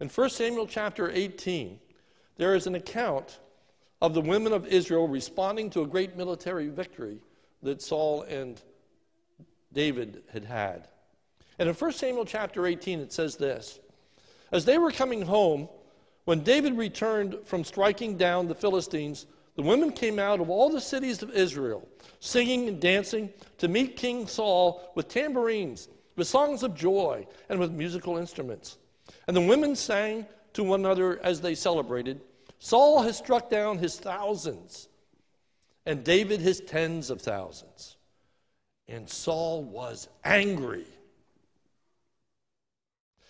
In 0.00 0.08
1 0.08 0.30
Samuel 0.30 0.66
chapter 0.66 1.10
18, 1.10 1.78
there 2.36 2.54
is 2.54 2.66
an 2.66 2.74
account 2.74 3.38
of 4.02 4.12
the 4.12 4.20
women 4.20 4.52
of 4.52 4.66
Israel 4.66 5.08
responding 5.08 5.70
to 5.70 5.82
a 5.82 5.86
great 5.86 6.16
military 6.16 6.68
victory 6.68 7.20
that 7.62 7.80
Saul 7.80 8.22
and 8.22 8.60
David 9.72 10.22
had 10.32 10.44
had. 10.44 10.88
And 11.58 11.68
in 11.68 11.74
1 11.74 11.92
Samuel 11.92 12.24
chapter 12.24 12.66
18, 12.66 13.00
it 13.00 13.12
says 13.12 13.36
this 13.36 13.80
As 14.52 14.64
they 14.64 14.78
were 14.78 14.90
coming 14.90 15.22
home, 15.22 15.68
when 16.24 16.42
David 16.42 16.76
returned 16.76 17.36
from 17.44 17.64
striking 17.64 18.16
down 18.16 18.48
the 18.48 18.54
Philistines, 18.54 19.26
the 19.54 19.62
women 19.62 19.92
came 19.92 20.18
out 20.18 20.40
of 20.40 20.50
all 20.50 20.68
the 20.68 20.80
cities 20.80 21.22
of 21.22 21.30
Israel, 21.30 21.88
singing 22.20 22.68
and 22.68 22.80
dancing 22.80 23.32
to 23.58 23.68
meet 23.68 23.96
King 23.96 24.26
Saul 24.26 24.92
with 24.94 25.08
tambourines, 25.08 25.88
with 26.16 26.26
songs 26.26 26.62
of 26.62 26.74
joy, 26.74 27.26
and 27.48 27.58
with 27.58 27.72
musical 27.72 28.18
instruments. 28.18 28.76
And 29.26 29.36
the 29.36 29.40
women 29.40 29.74
sang 29.76 30.26
to 30.52 30.64
one 30.64 30.80
another 30.80 31.20
as 31.22 31.40
they 31.40 31.54
celebrated 31.54 32.20
Saul 32.58 33.02
has 33.02 33.18
struck 33.18 33.50
down 33.50 33.78
his 33.78 33.98
thousands, 33.98 34.88
and 35.84 36.02
David 36.02 36.40
his 36.40 36.60
tens 36.60 37.10
of 37.10 37.20
thousands. 37.20 37.96
And 38.88 39.08
Saul 39.08 39.62
was 39.62 40.08
angry. 40.24 40.86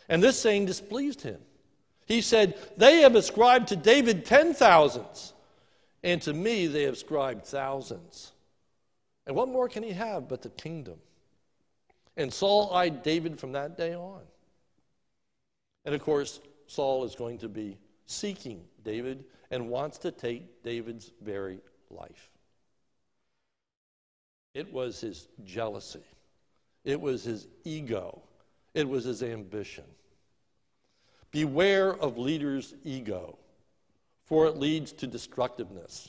And 0.09 0.23
this 0.23 0.39
saying 0.39 0.67
displeased 0.67 1.23
him. 1.23 1.39
He 2.07 2.21
said, 2.21 2.57
They 2.77 3.01
have 3.01 3.15
ascribed 3.15 3.69
to 3.69 3.77
David 3.77 4.25
ten 4.25 4.55
thousands, 4.55 5.33
and 6.03 6.23
to 6.23 6.33
me 6.33 6.67
they 6.67 6.85
have 6.85 6.95
ascribed 6.95 7.45
thousands. 7.45 8.33
And 9.27 9.35
what 9.35 9.49
more 9.49 9.69
can 9.69 9.83
he 9.83 9.93
have 9.93 10.29
but 10.29 10.43
the 10.43 10.51
kingdom? 10.51 10.99
And 12.17 12.33
Saul 12.33 12.73
eyed 12.73 13.03
David 13.03 13.39
from 13.39 13.53
that 13.53 13.77
day 13.77 13.95
on. 13.95 14.23
And 15.85 15.95
of 15.95 16.01
course, 16.03 16.41
Saul 16.67 17.05
is 17.05 17.15
going 17.15 17.39
to 17.39 17.49
be 17.49 17.77
seeking 18.07 18.65
David 18.85 19.25
and 19.51 19.69
wants 19.69 19.99
to 19.99 20.11
take 20.11 20.63
David's 20.63 21.13
very 21.21 21.59
life. 21.91 22.31
It 24.55 24.73
was 24.73 25.01
his 25.01 25.29
jealousy, 25.45 26.05
it 26.85 27.01
was 27.01 27.25
his 27.25 27.47
ego, 27.65 28.23
it 28.75 28.89
was 28.89 29.05
his 29.05 29.23
ambition. 29.23 29.85
Beware 31.37 31.95
of 31.95 32.17
leaders' 32.17 32.73
ego, 32.83 33.37
for 34.25 34.47
it 34.47 34.57
leads 34.57 34.91
to 34.93 35.07
destructiveness. 35.07 36.09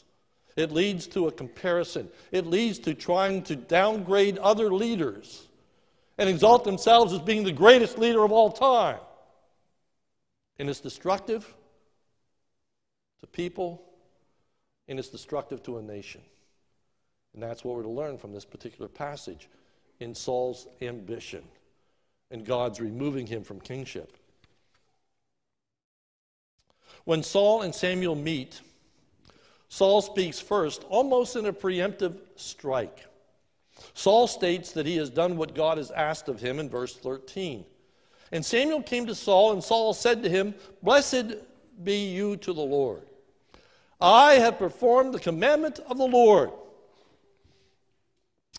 It 0.56 0.72
leads 0.72 1.06
to 1.08 1.28
a 1.28 1.34
comparison. 1.34 2.08
It 2.32 2.48
leads 2.48 2.80
to 2.80 2.94
trying 2.94 3.42
to 3.44 3.58
downgrade 3.58 4.38
other 4.38 4.74
leaders 4.74 5.46
and 6.18 6.30
exalt 6.30 6.63
themselves 6.63 7.12
as 7.12 7.20
being 7.20 7.44
the 7.44 7.52
greatest 7.52 7.98
leader 7.98 8.24
of 8.24 8.32
all 8.32 8.54
time. 8.54 9.02
And 10.60 10.70
it's 10.70 10.80
destructive 10.80 11.54
to 13.20 13.28
people, 13.28 13.84
and 14.88 14.98
it's 14.98 15.10
destructive 15.10 15.62
to 15.63 15.78
a 15.78 15.82
nation. 15.82 16.22
And 17.34 17.44
that's 17.44 17.66
what 17.66 17.76
we're 17.76 17.84
to 17.84 17.90
learn 17.90 18.18
from 18.18 18.32
this 18.32 18.46
particular 18.46 18.88
passage 18.88 19.50
in 20.00 20.16
Saul's 20.16 20.68
ambition 20.82 21.44
and 22.32 22.46
God's 22.46 22.80
removing 22.80 23.28
him 23.28 23.44
from 23.44 23.60
kingship. 23.60 24.16
When 27.08 27.24
Saul 27.24 27.62
and 27.62 27.74
Samuel 27.74 28.15
meet, 28.15 28.60
Saul 29.70 30.02
speaks 30.02 30.41
first, 30.41 30.84
almost 30.89 31.38
in 31.38 31.46
a 31.46 31.54
preemptive 31.54 32.17
strike. 32.36 33.06
Saul 33.93 34.28
states 34.28 34.74
that 34.74 34.86
he 34.86 34.98
has 34.98 35.10
done 35.10 35.38
what 35.38 35.56
God 35.56 35.78
has 35.78 35.89
asked 35.89 36.28
of 36.28 36.41
him 36.41 36.60
in 36.60 36.70
verse 36.70 36.98
13. 36.98 37.63
And 38.34 38.46
Samuel 38.46 38.84
came 38.84 39.06
to 39.06 39.15
Saul, 39.15 39.54
and 39.54 39.63
Saul 39.63 39.93
said 39.93 40.22
to 40.24 40.30
him, 40.30 40.54
Blessed 40.84 41.36
be 41.82 42.10
you 42.10 42.36
to 42.36 42.52
the 42.52 42.60
Lord. 42.60 43.04
I 44.02 44.34
have 44.34 44.60
performed 44.60 45.13
the 45.13 45.20
commandment 45.22 45.80
of 45.88 45.98
the 45.98 46.08
Lord. 46.08 46.52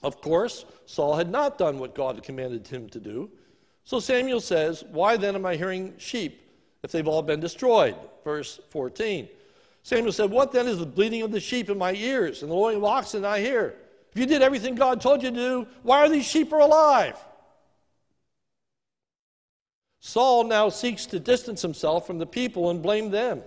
Of 0.02 0.22
course, 0.22 0.64
Saul 0.86 1.16
had 1.16 1.30
not 1.30 1.58
done 1.58 1.78
what 1.78 1.94
God 1.94 2.22
commanded 2.22 2.66
him 2.66 2.88
to 2.88 2.98
do. 2.98 3.30
So 3.84 4.00
Samuel 4.00 4.40
says, 4.40 4.84
Why 4.90 5.18
then 5.18 5.34
am 5.34 5.44
I 5.44 5.56
hearing 5.56 5.92
sheep 5.98 6.47
if 6.82 6.92
they've 6.92 7.08
all 7.08 7.22
been 7.22 7.40
destroyed? 7.40 7.96
Verse 8.24 8.60
14. 8.70 9.28
Samuel 9.82 10.12
said, 10.12 10.30
What 10.30 10.52
then 10.52 10.66
is 10.66 10.78
the 10.78 10.86
bleating 10.86 11.22
of 11.22 11.32
the 11.32 11.40
sheep 11.40 11.70
in 11.70 11.78
my 11.78 11.94
ears 11.94 12.42
and 12.42 12.50
the 12.50 12.54
lowing 12.54 12.76
of 12.76 12.84
oxen 12.84 13.24
I 13.24 13.40
hear? 13.40 13.74
If 14.12 14.18
you 14.18 14.26
did 14.26 14.42
everything 14.42 14.74
God 14.74 15.00
told 15.00 15.22
you 15.22 15.30
to 15.30 15.36
do, 15.36 15.66
why 15.82 15.98
are 15.98 16.08
these 16.08 16.26
sheep 16.26 16.52
alive? 16.52 17.16
Saul 20.00 20.44
now 20.44 20.68
seeks 20.68 21.06
to 21.06 21.20
distance 21.20 21.62
himself 21.62 22.06
from 22.06 22.18
the 22.18 22.26
people 22.26 22.70
and 22.70 22.82
blame 22.82 23.10
them. 23.10 23.42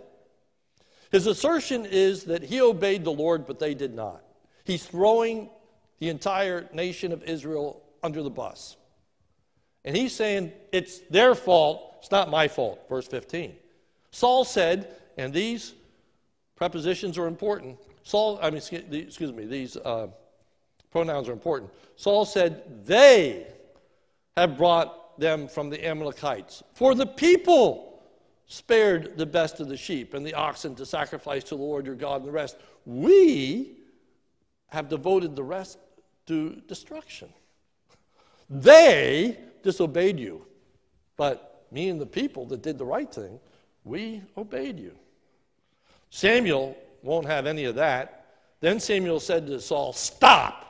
His 1.12 1.28
assertion 1.28 1.86
is 1.86 2.26
that 2.26 2.44
he 2.44 2.62
obeyed 2.62 3.04
the 3.04 3.12
Lord, 3.12 3.46
but 3.46 3.60
they 3.60 3.74
did 3.74 3.94
not. 3.94 4.24
He's 4.64 4.86
throwing 4.86 5.50
the 6.00 6.10
entire 6.10 6.70
nation 6.74 7.12
of 7.12 7.24
Israel 7.24 7.82
under 8.04 8.24
the 8.24 8.30
bus. 8.30 8.78
And 9.84 9.96
he's 9.96 10.14
saying 10.14 10.52
it's 10.72 11.00
their 11.10 11.36
fault, 11.36 11.96
it's 12.00 12.12
not 12.12 12.30
my 12.30 12.48
fault. 12.48 12.80
Verse 12.90 13.08
15. 13.08 13.56
Saul 14.12 14.44
said, 14.44 14.96
and 15.18 15.34
these 15.34 15.74
prepositions 16.56 17.18
are 17.18 17.28
important. 17.28 17.78
Saul, 18.04 18.40
I 18.42 18.50
mean, 18.50 18.62
excuse 18.92 19.32
me, 19.32 19.46
these 19.46 19.78
uh, 19.78 20.08
pronouns 20.92 21.30
are 21.30 21.34
important. 21.34 21.72
Saul 21.96 22.26
said, 22.26 22.86
They 22.86 23.48
have 24.36 24.58
brought 24.58 25.20
them 25.20 25.48
from 25.48 25.70
the 25.70 25.86
Amalekites. 25.86 26.64
For 26.74 26.96
the 26.96 27.06
people 27.06 28.04
spared 28.48 29.18
the 29.18 29.26
best 29.26 29.60
of 29.60 29.70
the 29.70 29.78
sheep 29.78 30.14
and 30.14 30.26
the 30.26 30.34
oxen 30.34 30.76
to 30.76 30.86
sacrifice 30.86 31.44
to 31.46 31.56
the 31.56 31.62
Lord 31.62 31.86
your 31.86 31.96
God 31.96 32.18
and 32.18 32.28
the 32.28 32.32
rest. 32.32 32.58
We 32.86 33.78
have 34.68 34.90
devoted 34.90 35.36
the 35.36 35.44
rest 35.44 35.78
to 36.28 36.62
destruction. 36.68 37.30
They 38.50 39.38
disobeyed 39.64 40.20
you, 40.20 40.46
but 41.18 41.66
me 41.72 41.90
and 41.90 42.00
the 42.00 42.06
people 42.06 42.46
that 42.48 42.62
did 42.62 42.78
the 42.78 42.86
right 42.86 43.12
thing, 43.12 43.40
we 43.84 44.22
obeyed 44.38 44.80
you. 44.80 44.94
Samuel 46.10 46.78
won't 47.02 47.26
have 47.26 47.48
any 47.48 47.66
of 47.66 47.76
that. 47.76 48.26
Then 48.60 48.80
Samuel 48.80 49.20
said 49.20 49.48
to 49.48 49.60
Saul, 49.60 49.94
Stop. 49.94 50.68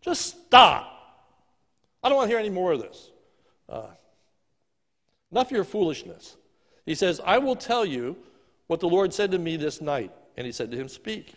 Just 0.00 0.46
stop. 0.46 0.94
I 2.02 2.08
don't 2.08 2.16
want 2.16 2.28
to 2.28 2.30
hear 2.30 2.38
any 2.38 2.50
more 2.50 2.72
of 2.72 2.80
this. 2.80 3.10
Uh, 3.68 3.88
enough 5.30 5.48
of 5.48 5.52
your 5.52 5.64
foolishness. 5.64 6.36
He 6.86 6.94
says, 6.94 7.20
I 7.24 7.38
will 7.38 7.56
tell 7.56 7.84
you 7.84 8.16
what 8.66 8.80
the 8.80 8.88
Lord 8.88 9.12
said 9.12 9.30
to 9.32 9.38
me 9.38 9.56
this 9.56 9.80
night. 9.80 10.12
And 10.36 10.46
he 10.46 10.52
said 10.52 10.70
to 10.70 10.76
him, 10.76 10.88
Speak. 10.88 11.34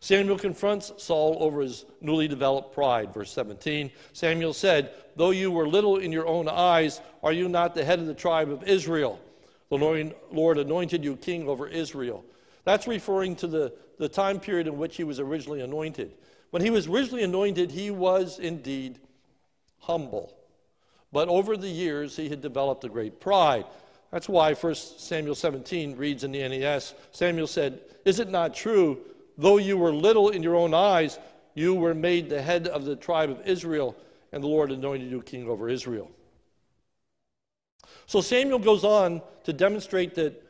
Samuel 0.00 0.38
confronts 0.38 0.92
Saul 0.96 1.36
over 1.40 1.60
his 1.60 1.84
newly 2.00 2.28
developed 2.28 2.72
pride. 2.72 3.12
Verse 3.12 3.32
17 3.32 3.90
Samuel 4.12 4.52
said, 4.52 4.92
Though 5.16 5.30
you 5.30 5.50
were 5.50 5.66
little 5.66 5.96
in 5.96 6.12
your 6.12 6.26
own 6.26 6.48
eyes, 6.48 7.00
are 7.22 7.32
you 7.32 7.48
not 7.48 7.74
the 7.74 7.84
head 7.84 7.98
of 7.98 8.06
the 8.06 8.14
tribe 8.14 8.50
of 8.50 8.62
Israel? 8.64 9.18
The 9.70 10.14
Lord 10.30 10.58
anointed 10.58 11.04
you 11.04 11.16
king 11.16 11.48
over 11.48 11.66
Israel. 11.66 12.24
That's 12.64 12.86
referring 12.86 13.36
to 13.36 13.46
the, 13.46 13.72
the 13.98 14.08
time 14.08 14.40
period 14.40 14.66
in 14.66 14.78
which 14.78 14.96
he 14.96 15.04
was 15.04 15.20
originally 15.20 15.60
anointed. 15.60 16.12
When 16.50 16.62
he 16.62 16.70
was 16.70 16.86
originally 16.86 17.22
anointed, 17.22 17.70
he 17.70 17.90
was 17.90 18.38
indeed 18.38 18.98
humble. 19.80 20.34
But 21.12 21.28
over 21.28 21.56
the 21.56 21.68
years, 21.68 22.16
he 22.16 22.28
had 22.28 22.40
developed 22.40 22.84
a 22.84 22.88
great 22.88 23.20
pride. 23.20 23.64
That's 24.10 24.28
why 24.28 24.54
1 24.54 24.74
Samuel 24.74 25.34
17 25.34 25.96
reads 25.96 26.24
in 26.24 26.32
the 26.32 26.46
NES 26.48 26.94
Samuel 27.12 27.46
said, 27.46 27.80
Is 28.04 28.20
it 28.20 28.30
not 28.30 28.54
true, 28.54 28.98
though 29.38 29.56
you 29.56 29.78
were 29.78 29.92
little 29.92 30.28
in 30.28 30.42
your 30.42 30.56
own 30.56 30.74
eyes, 30.74 31.18
you 31.54 31.74
were 31.74 31.94
made 31.94 32.28
the 32.28 32.42
head 32.42 32.66
of 32.68 32.84
the 32.84 32.96
tribe 32.96 33.30
of 33.30 33.46
Israel, 33.46 33.96
and 34.32 34.42
the 34.42 34.48
Lord 34.48 34.70
anointed 34.70 35.10
you 35.10 35.22
king 35.22 35.48
over 35.48 35.68
Israel? 35.68 36.10
So 38.06 38.20
Samuel 38.20 38.58
goes 38.58 38.84
on 38.84 39.22
to 39.44 39.52
demonstrate 39.52 40.14
that 40.16 40.42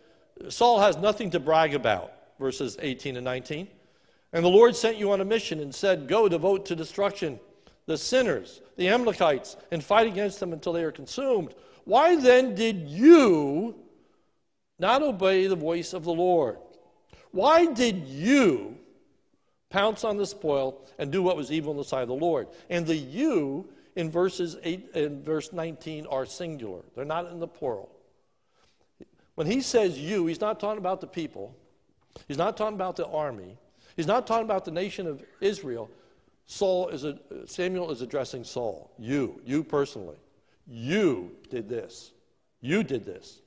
Saul 0.49 0.81
has 0.81 0.97
nothing 0.97 1.31
to 1.31 1.41
brag 1.41 1.75
about, 1.75 2.13
verses 2.39 2.77
18 2.81 3.17
and 3.17 3.25
19. 3.25 3.69
And 4.33 4.45
the 4.45 4.49
Lord 4.49 4.77
sent 4.77 4.97
you 4.97 5.11
on 5.13 5.21
a 5.21 5.25
mission 5.25 5.61
and 5.61 5.75
said, 5.75 6.07
Go 6.07 6.29
devote 6.29 6.67
to 6.67 6.77
destruction 6.77 7.41
the 7.87 7.97
sinners, 7.97 8.61
the 8.77 8.89
Amalekites, 8.89 9.57
and 9.71 9.83
fight 9.83 10.07
against 10.07 10.41
them 10.41 10.53
until 10.53 10.73
they 10.73 10.85
are 10.85 10.93
consumed. 10.93 11.55
Why 11.85 12.17
then 12.17 12.55
did 12.55 12.87
you 12.87 13.75
not 14.79 15.03
obey 15.03 15.47
the 15.47 15.57
voice 15.57 15.95
of 15.95 16.05
the 16.05 16.13
Lord? 16.13 16.59
Why 17.33 17.67
did 17.67 18.07
you 18.07 18.77
pounce 19.71 20.05
on 20.05 20.17
the 20.17 20.27
spoil 20.27 20.81
and 20.99 21.13
do 21.13 21.23
what 21.23 21.37
was 21.37 21.53
evil 21.53 21.73
in 21.73 21.77
the 21.77 21.85
sight 21.85 22.03
of 22.03 22.09
the 22.09 22.15
Lord? 22.15 22.49
And 22.71 22.87
the 22.87 22.97
you 22.97 23.69
in 23.97 24.11
verses 24.11 24.57
8 24.63 24.95
and 24.95 25.25
verse 25.25 25.53
19 25.53 26.07
are 26.07 26.25
singular. 26.25 26.81
They're 26.95 27.05
not 27.05 27.31
in 27.31 27.41
the 27.41 27.49
plural. 27.49 27.91
When 29.35 29.47
he 29.47 29.61
says 29.61 29.99
you, 29.99 30.27
he's 30.27 30.41
not 30.41 30.59
talking 30.59 30.79
about 30.79 31.01
the 31.01 31.07
people. 31.07 31.55
He's 32.27 32.39
not 32.39 32.57
talking 32.57 32.75
about 32.75 32.97
the 32.97 33.07
army. 33.07 33.57
He's 33.97 34.07
not 34.07 34.27
talking 34.27 34.45
about 34.45 34.65
the 34.65 34.71
nation 34.71 35.07
of 35.07 35.23
Israel. 35.41 35.91
Saul 36.47 36.89
is 36.89 37.05
a, 37.05 37.19
Samuel 37.47 37.91
is 37.91 38.01
addressing 38.01 38.43
Saul. 38.43 38.91
You, 38.99 39.41
you 39.45 39.63
personally. 39.63 40.17
You 40.67 41.33
did 41.51 41.69
this. 41.69 42.13
You 42.61 42.83
did 42.83 43.05
this. 43.05 43.41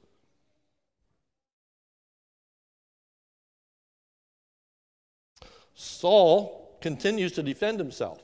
Saul 5.81 6.77
continues 6.79 7.31
to 7.33 7.43
defend 7.43 7.79
himself 7.79 8.21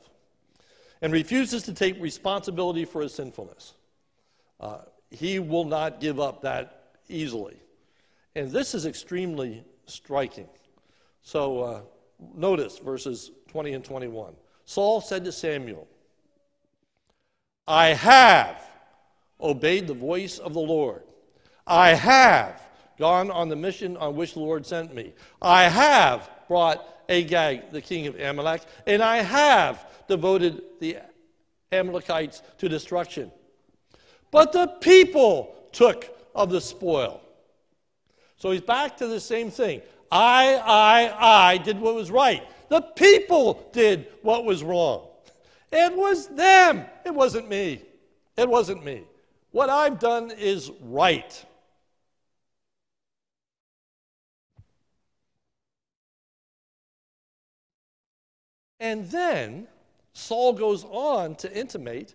and 1.02 1.12
refuses 1.12 1.64
to 1.64 1.74
take 1.74 2.00
responsibility 2.00 2.86
for 2.86 3.02
his 3.02 3.16
sinfulness. 3.16 3.74
Uh, 4.60 4.82
he 5.10 5.40
will 5.40 5.64
not 5.64 6.00
give 6.00 6.20
up 6.20 6.44
that 6.44 6.92
easily. 7.10 7.58
And 8.36 8.52
this 8.52 8.76
is 8.76 8.86
extremely 8.86 9.64
striking. 9.88 10.48
So 11.24 11.60
uh, 11.62 11.82
notice 12.36 12.78
verses 12.78 13.32
20 13.48 13.74
and 13.74 13.84
21. 13.84 14.36
Saul 14.66 15.02
said 15.02 15.26
to 15.26 15.32
Samuel, 15.32 15.88
I 17.68 17.88
have 17.88 18.64
obeyed 19.42 19.88
the 19.88 19.96
voice 19.96 20.38
of 20.38 20.54
the 20.54 20.60
Lord. 20.60 21.02
I 21.66 21.96
have 21.96 22.62
gone 23.00 23.32
on 23.32 23.50
the 23.50 23.56
mission 23.56 23.98
on 23.98 24.16
which 24.16 24.34
the 24.34 24.42
Lord 24.42 24.64
sent 24.64 24.94
me. 24.94 25.14
I 25.42 25.64
have 25.64 26.30
brought 26.48 26.94
Agag, 27.10 27.72
the 27.72 27.82
king 27.82 28.08
of 28.08 28.20
Amalek, 28.20 28.62
and 28.86 29.02
I 29.02 29.18
have 29.18 29.86
devoted 30.08 30.62
the 30.80 30.98
Amalekites 31.72 32.42
to 32.58 32.70
destruction. 32.70 33.32
But 34.32 34.52
the 34.52 34.68
people 34.82 35.56
took 35.72 36.10
of 36.36 36.50
the 36.50 36.62
spoil. 36.62 37.22
So 38.38 38.52
he's 38.52 38.62
back 38.62 38.98
to 38.98 39.08
the 39.08 39.20
same 39.20 39.50
thing. 39.50 39.82
I, 40.12 40.56
I, 40.56 41.50
I 41.52 41.58
did 41.58 41.80
what 41.80 41.96
was 41.96 42.12
right. 42.12 42.44
The 42.70 42.82
people 42.82 43.68
did 43.74 44.08
what 44.22 44.46
was 44.46 44.64
wrong. 44.64 45.08
It 45.72 45.96
was 45.96 46.28
them. 46.28 46.86
It 47.06 47.14
wasn't 47.14 47.50
me. 47.50 47.82
It 48.38 48.48
wasn't 48.48 48.86
me. 48.86 49.04
What 49.52 49.70
I've 49.70 50.00
done 50.00 50.32
is 50.32 50.72
right. 50.82 51.46
And 58.80 59.10
then 59.10 59.68
Saul 60.14 60.54
goes 60.54 60.84
on 60.86 61.36
to 61.36 61.58
intimate 61.58 62.14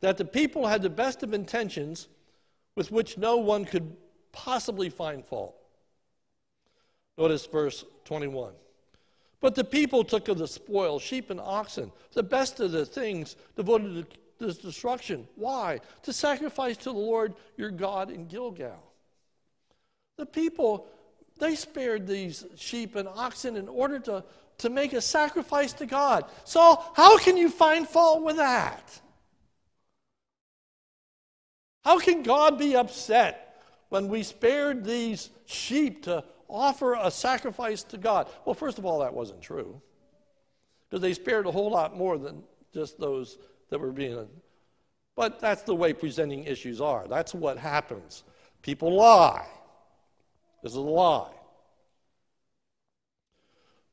that 0.00 0.16
the 0.16 0.24
people 0.24 0.66
had 0.66 0.82
the 0.82 0.90
best 0.90 1.22
of 1.22 1.32
intentions 1.32 2.08
with 2.74 2.92
which 2.92 3.16
no 3.16 3.38
one 3.38 3.64
could 3.64 3.96
possibly 4.32 4.90
find 4.90 5.24
fault. 5.24 5.56
Notice 7.16 7.46
verse 7.46 7.84
21. 8.04 8.52
But 9.40 9.54
the 9.54 9.64
people 9.64 10.04
took 10.04 10.28
of 10.28 10.38
the 10.38 10.48
spoil, 10.48 10.98
sheep 10.98 11.30
and 11.30 11.40
oxen, 11.40 11.92
the 12.12 12.22
best 12.22 12.60
of 12.60 12.72
the 12.72 12.84
things 12.84 13.36
devoted 13.54 14.10
to 14.10 14.46
this 14.46 14.58
destruction. 14.58 15.26
Why? 15.36 15.80
To 16.02 16.12
sacrifice 16.12 16.76
to 16.78 16.84
the 16.84 16.98
Lord 16.98 17.34
your 17.56 17.70
God 17.70 18.10
in 18.10 18.26
Gilgal. 18.26 18.82
The 20.16 20.26
people, 20.26 20.86
they 21.38 21.54
spared 21.54 22.06
these 22.06 22.44
sheep 22.56 22.96
and 22.96 23.08
oxen 23.08 23.56
in 23.56 23.68
order 23.68 23.98
to 24.00 24.24
to 24.58 24.70
make 24.70 24.92
a 24.92 25.00
sacrifice 25.00 25.72
to 25.74 25.86
God. 25.86 26.24
So, 26.44 26.82
how 26.94 27.18
can 27.18 27.36
you 27.36 27.50
find 27.50 27.88
fault 27.88 28.22
with 28.22 28.36
that? 28.36 29.00
How 31.84 31.98
can 31.98 32.22
God 32.22 32.58
be 32.58 32.74
upset 32.74 33.62
when 33.90 34.08
we 34.08 34.22
spared 34.24 34.84
these 34.84 35.30
sheep 35.44 36.02
to 36.04 36.24
offer 36.48 36.94
a 36.94 37.10
sacrifice 37.10 37.84
to 37.84 37.96
God? 37.96 38.28
Well, 38.44 38.54
first 38.54 38.78
of 38.78 38.84
all, 38.84 38.98
that 39.00 39.14
wasn't 39.14 39.40
true. 39.40 39.80
Because 40.88 41.00
they 41.00 41.14
spared 41.14 41.46
a 41.46 41.52
whole 41.52 41.70
lot 41.70 41.96
more 41.96 42.18
than 42.18 42.42
just 42.72 42.98
those 42.98 43.38
that 43.70 43.78
were 43.78 43.92
being. 43.92 44.26
But 45.14 45.38
that's 45.38 45.62
the 45.62 45.74
way 45.74 45.92
presenting 45.92 46.44
issues 46.44 46.80
are. 46.80 47.06
That's 47.08 47.34
what 47.34 47.56
happens. 47.56 48.24
People 48.62 48.96
lie. 48.96 49.46
This 50.62 50.72
is 50.72 50.76
a 50.76 50.80
lie. 50.80 51.35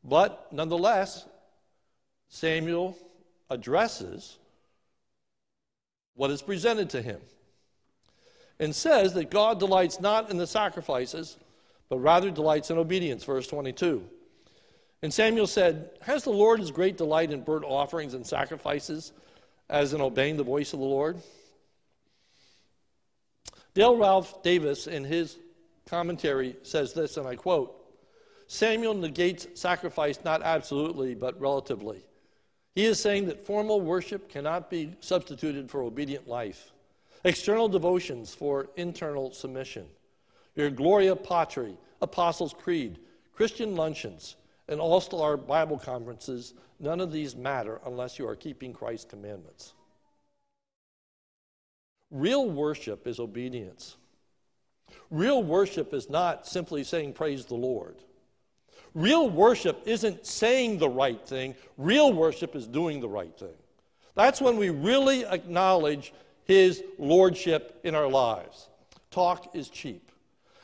But 0.04 0.52
nonetheless, 0.52 1.26
Samuel 2.30 2.98
addresses 3.50 4.38
what 6.16 6.32
is 6.32 6.42
presented 6.42 6.89
to 6.92 7.02
him 7.02 7.22
and 8.60 8.76
says 8.76 9.13
that 9.13 9.32
God 9.32 9.60
delights 9.60 10.00
not 10.00 10.30
in 10.30 10.38
the 10.38 10.48
sacrifices, 10.48 11.38
but 11.89 12.00
rather 12.00 12.32
delights 12.32 12.70
in 12.70 12.78
obedience, 12.78 13.24
verse 13.24 13.48
22. 13.48 14.04
And 15.02 15.13
Samuel 15.13 15.48
said, 15.48 15.89
Has 16.02 16.24
the 16.24 16.30
Lord 16.32 16.60
his 16.60 16.72
great 16.72 16.98
delight 16.98 17.32
in 17.32 17.42
burnt 17.42 17.66
offerings 17.66 18.13
and 18.13 18.26
sacrifices 18.26 19.12
as 19.70 19.94
in 19.94 20.02
obeying 20.02 20.38
the 20.38 20.44
voice 20.44 20.74
of 20.74 20.80
the 20.80 20.86
Lord? 20.86 21.18
Dale 23.74 23.98
Ralph 23.98 24.44
Davis, 24.44 24.88
in 24.88 25.04
his 25.04 25.38
commentary, 25.88 26.56
says 26.63 26.94
this, 26.94 27.18
and 27.18 27.28
I 27.28 27.36
quote 27.36 27.83
Samuel 28.48 28.94
negates 28.94 29.48
sacrifice 29.54 30.20
not 30.24 30.42
absolutely, 30.44 31.16
but 31.16 31.40
relatively. 31.40 32.06
He 32.76 32.86
is 32.86 33.00
saying 33.00 33.28
that 33.28 33.46
formal 33.46 33.82
worship 33.82 34.30
cannot 34.30 34.70
be 34.70 34.96
substituted 35.00 35.70
for 35.70 35.84
obedient 35.84 36.28
life, 36.28 36.72
external 37.24 37.68
devotions 37.68 38.34
for 38.34 38.70
internal 38.76 39.32
submission. 39.32 39.86
Your 40.56 40.70
Gloria 40.70 41.16
Patri, 41.16 41.78
Apostles' 42.02 42.54
Creed, 42.54 43.00
Christian 43.34 43.76
luncheons, 43.76 44.36
and 44.68 44.80
all 44.80 45.02
star 45.02 45.38
Bible 45.38 45.78
conferences, 45.78 46.54
none 46.80 47.00
of 47.00 47.12
these 47.12 47.36
matter 47.36 47.80
unless 47.86 48.18
you 48.18 48.28
are 48.28 48.36
keeping 48.36 48.74
Christ's 48.74 49.06
commandments. 49.06 49.74
Real 52.12 52.50
worship 52.50 53.08
is 53.08 53.20
obedience. 53.20 53.98
Real 55.10 55.44
worship 55.44 55.94
is 55.94 56.10
not 56.10 56.48
simply 56.48 56.84
saying, 56.84 57.14
Praise 57.14 57.46
the 57.46 57.56
Lord. 57.56 57.96
Real 58.94 59.30
worship 59.30 59.82
isn't 59.86 60.26
saying 60.26 60.78
the 60.78 60.90
right 60.90 61.26
thing, 61.28 61.56
real 61.78 62.14
worship 62.14 62.56
is 62.56 62.68
doing 62.68 63.00
the 63.00 63.10
right 63.10 63.36
thing. 63.38 63.56
That's 64.16 64.40
when 64.40 64.58
we 64.58 64.70
really 64.70 65.26
acknowledge 65.26 66.14
His 66.46 66.84
lordship 67.00 67.80
in 67.84 67.96
our 67.96 68.08
lives. 68.08 68.70
Talk 69.10 69.56
is 69.56 69.70
cheap. 69.70 70.12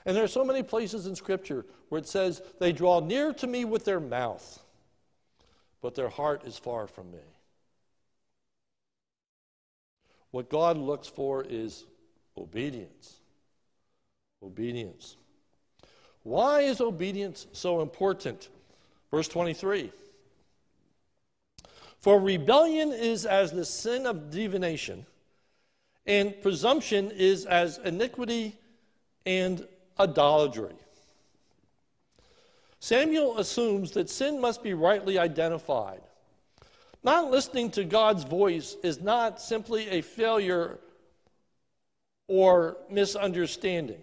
And 0.06 0.16
there 0.16 0.24
are 0.24 0.28
so 0.28 0.46
many 0.46 0.64
places 0.64 1.08
in 1.08 1.16
Scripture 1.16 1.66
where 1.90 2.00
it 2.00 2.08
says, 2.08 2.42
They 2.60 2.72
draw 2.72 3.00
near 3.00 3.34
to 3.34 3.48
me 3.48 3.66
with 3.66 3.86
their 3.86 4.00
mouth, 4.00 4.60
but 5.82 5.96
their 5.96 6.10
heart 6.10 6.44
is 6.46 6.58
far 6.58 6.88
from 6.88 7.12
me. 7.12 7.20
What 10.32 10.50
God 10.50 10.78
looks 10.78 11.08
for 11.08 11.44
is 11.44 11.86
obedience. 12.38 13.20
Obedience. 14.44 15.18
Why 16.24 16.62
is 16.62 16.82
obedience 16.82 17.48
so 17.54 17.82
important? 17.82 18.50
Verse 19.12 19.28
23 19.28 19.92
For 22.00 22.20
rebellion 22.20 22.92
is 22.92 23.26
as 23.26 23.52
the 23.52 23.66
sin 23.66 24.06
of 24.06 24.30
divination, 24.32 25.06
and 26.06 26.40
presumption 26.42 27.12
is 27.12 27.46
as 27.46 27.78
iniquity 27.80 28.58
and 29.26 29.66
idolatry. 30.00 30.76
Samuel 32.80 33.38
assumes 33.38 33.92
that 33.92 34.10
sin 34.10 34.40
must 34.40 34.64
be 34.64 34.74
rightly 34.74 35.20
identified. 35.20 36.02
Not 37.04 37.32
listening 37.32 37.72
to 37.72 37.84
God's 37.84 38.24
voice 38.24 38.76
is 38.84 39.02
not 39.02 39.42
simply 39.42 39.90
a 39.90 40.02
failure 40.02 40.80
or 42.28 42.78
misunderstanding, 42.90 44.02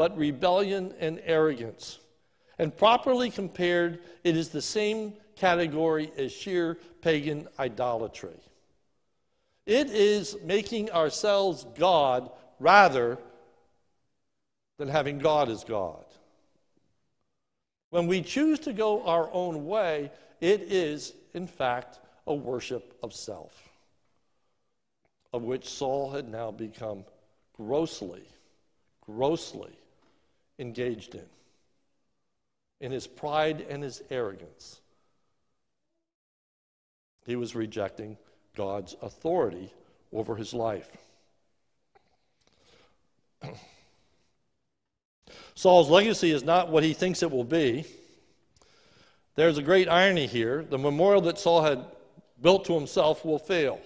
but 0.00 0.16
rebellion 0.16 0.94
and 0.98 1.20
arrogance. 1.26 1.98
And 2.58 2.74
properly 2.74 3.28
compared, 3.28 3.98
it 4.24 4.34
is 4.34 4.48
the 4.48 4.62
same 4.62 5.12
category 5.36 6.10
as 6.16 6.32
sheer 6.32 6.78
pagan 7.02 7.46
idolatry. 7.58 8.40
It 9.66 9.90
is 9.90 10.38
making 10.42 10.90
ourselves 10.90 11.66
God 11.78 12.30
rather 12.58 13.18
than 14.78 14.88
having 14.88 15.18
God 15.18 15.50
as 15.50 15.64
God. 15.64 16.06
When 17.90 18.06
we 18.06 18.22
choose 18.22 18.58
to 18.60 18.72
go 18.72 19.02
our 19.02 19.30
own 19.30 19.66
way, 19.66 20.10
it 20.40 20.62
is, 20.62 21.12
in 21.34 21.46
fact, 21.46 22.00
a 22.26 22.32
worship 22.32 22.96
of 23.02 23.12
self, 23.12 23.68
of 25.34 25.42
which 25.42 25.68
Saul 25.68 26.10
had 26.10 26.26
now 26.26 26.50
become 26.50 27.04
grossly, 27.54 28.22
grossly 29.04 29.76
engaged 30.60 31.14
in, 31.14 31.26
in 32.80 32.92
his 32.92 33.06
pride 33.06 33.66
and 33.68 33.82
his 33.82 34.02
arrogance. 34.10 34.80
He 37.26 37.36
was 37.36 37.54
rejecting 37.54 38.16
God's 38.56 38.94
authority 39.02 39.72
over 40.12 40.36
his 40.36 40.52
life. 40.52 40.88
Saul's 45.54 45.88
legacy 45.90 46.30
is 46.30 46.44
not 46.44 46.70
what 46.70 46.82
he 46.82 46.92
thinks 46.92 47.22
it 47.22 47.30
will 47.30 47.44
be. 47.44 47.84
There's 49.36 49.58
a 49.58 49.62
great 49.62 49.88
irony 49.88 50.26
here. 50.26 50.64
The 50.68 50.78
memorial 50.78 51.22
that 51.22 51.38
Saul 51.38 51.62
had 51.62 51.84
built 52.42 52.64
to 52.66 52.74
himself 52.74 53.24
will 53.24 53.38
fail. 53.38 53.80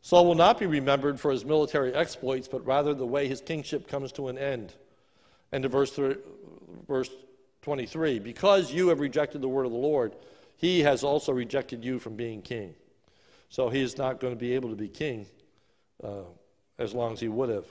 Saul 0.00 0.26
will 0.26 0.34
not 0.34 0.58
be 0.58 0.66
remembered 0.66 1.20
for 1.20 1.30
his 1.30 1.44
military 1.44 1.94
exploits, 1.94 2.48
but 2.48 2.66
rather 2.66 2.92
the 2.92 3.06
way 3.06 3.28
his 3.28 3.40
kingship 3.40 3.86
comes 3.86 4.10
to 4.12 4.28
an 4.28 4.36
end. 4.36 4.74
And 5.52 5.62
to 5.62 5.68
verse, 5.68 5.98
verse 6.88 7.10
23 7.62 8.18
Because 8.18 8.72
you 8.72 8.88
have 8.88 9.00
rejected 9.00 9.40
the 9.40 9.48
word 9.48 9.66
of 9.66 9.72
the 9.72 9.78
Lord, 9.78 10.16
he 10.56 10.80
has 10.80 11.04
also 11.04 11.32
rejected 11.32 11.84
you 11.84 11.98
from 11.98 12.16
being 12.16 12.42
king. 12.42 12.74
So 13.48 13.68
he 13.68 13.80
is 13.80 13.98
not 13.98 14.20
going 14.20 14.32
to 14.32 14.38
be 14.38 14.54
able 14.54 14.70
to 14.70 14.76
be 14.76 14.88
king 14.88 15.26
uh, 16.02 16.22
as 16.78 16.94
long 16.94 17.12
as 17.12 17.20
he 17.20 17.28
would 17.28 17.50
have. 17.50 17.66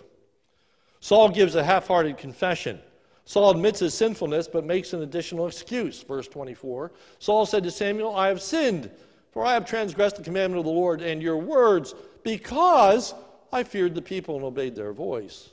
Saul 1.00 1.30
gives 1.30 1.56
a 1.56 1.63
half 1.63 1.88
hearted 1.88 2.17
confession. 2.17 2.80
Saul 3.26 3.52
admits 3.52 3.80
his 3.80 3.94
sinfulness, 3.94 4.48
but 4.48 4.65
makes 4.65 4.94
an 4.94 5.02
additional 5.02 5.48
excuse. 5.48 6.04
Verse 6.04 6.28
24 6.28 6.91
Saul 7.20 7.46
said 7.46 7.63
to 7.63 7.72
Samuel, 7.72 8.15
I 8.15 8.28
have 8.28 8.41
sinned, 8.41 8.91
for 9.32 9.46
I 9.46 9.54
have 9.54 9.65
transgressed 9.65 10.17
the 10.17 10.24
commandment 10.24 10.60
of 10.60 10.65
the 10.65 10.72
Lord 10.72 11.02
and 11.02 11.22
your 11.22 11.38
words, 11.38 11.96
because 12.24 13.13
I 13.52 13.63
feared 13.63 13.96
the 13.96 14.02
people 14.02 14.36
and 14.36 14.46
obeyed 14.46 14.76
their 14.76 14.94
voice. 14.94 15.50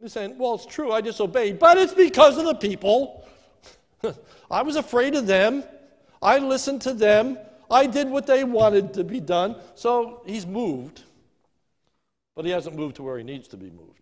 He's 0.00 0.12
saying, 0.12 0.38
Well, 0.38 0.54
it's 0.54 0.66
true, 0.66 0.92
I 0.92 1.00
disobeyed, 1.00 1.58
but 1.58 1.78
it's 1.78 1.94
because 1.94 2.38
of 2.38 2.44
the 2.44 2.54
people. 2.54 3.26
I 4.50 4.62
was 4.62 4.76
afraid 4.76 5.14
of 5.14 5.26
them. 5.26 5.64
I 6.22 6.38
listened 6.38 6.82
to 6.82 6.92
them. 6.92 7.38
I 7.70 7.86
did 7.86 8.08
what 8.08 8.26
they 8.26 8.44
wanted 8.44 8.94
to 8.94 9.04
be 9.04 9.20
done. 9.20 9.56
So 9.74 10.22
he's 10.26 10.46
moved, 10.46 11.02
but 12.34 12.44
he 12.44 12.50
hasn't 12.50 12.76
moved 12.76 12.96
to 12.96 13.02
where 13.02 13.16
he 13.18 13.24
needs 13.24 13.48
to 13.48 13.56
be 13.56 13.70
moved 13.70 14.00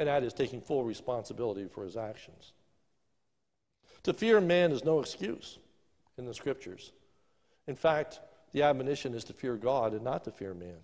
and 0.00 0.08
that 0.08 0.24
is 0.24 0.32
taking 0.32 0.62
full 0.62 0.82
responsibility 0.82 1.66
for 1.68 1.84
his 1.84 1.94
actions. 1.94 2.54
To 4.04 4.14
fear 4.14 4.40
man 4.40 4.72
is 4.72 4.82
no 4.82 4.98
excuse 4.98 5.58
in 6.16 6.24
the 6.24 6.32
scriptures. 6.32 6.92
In 7.66 7.76
fact, 7.76 8.18
the 8.52 8.62
admonition 8.62 9.12
is 9.12 9.24
to 9.24 9.34
fear 9.34 9.56
God 9.56 9.92
and 9.92 10.02
not 10.02 10.24
to 10.24 10.30
fear 10.30 10.54
man. 10.54 10.78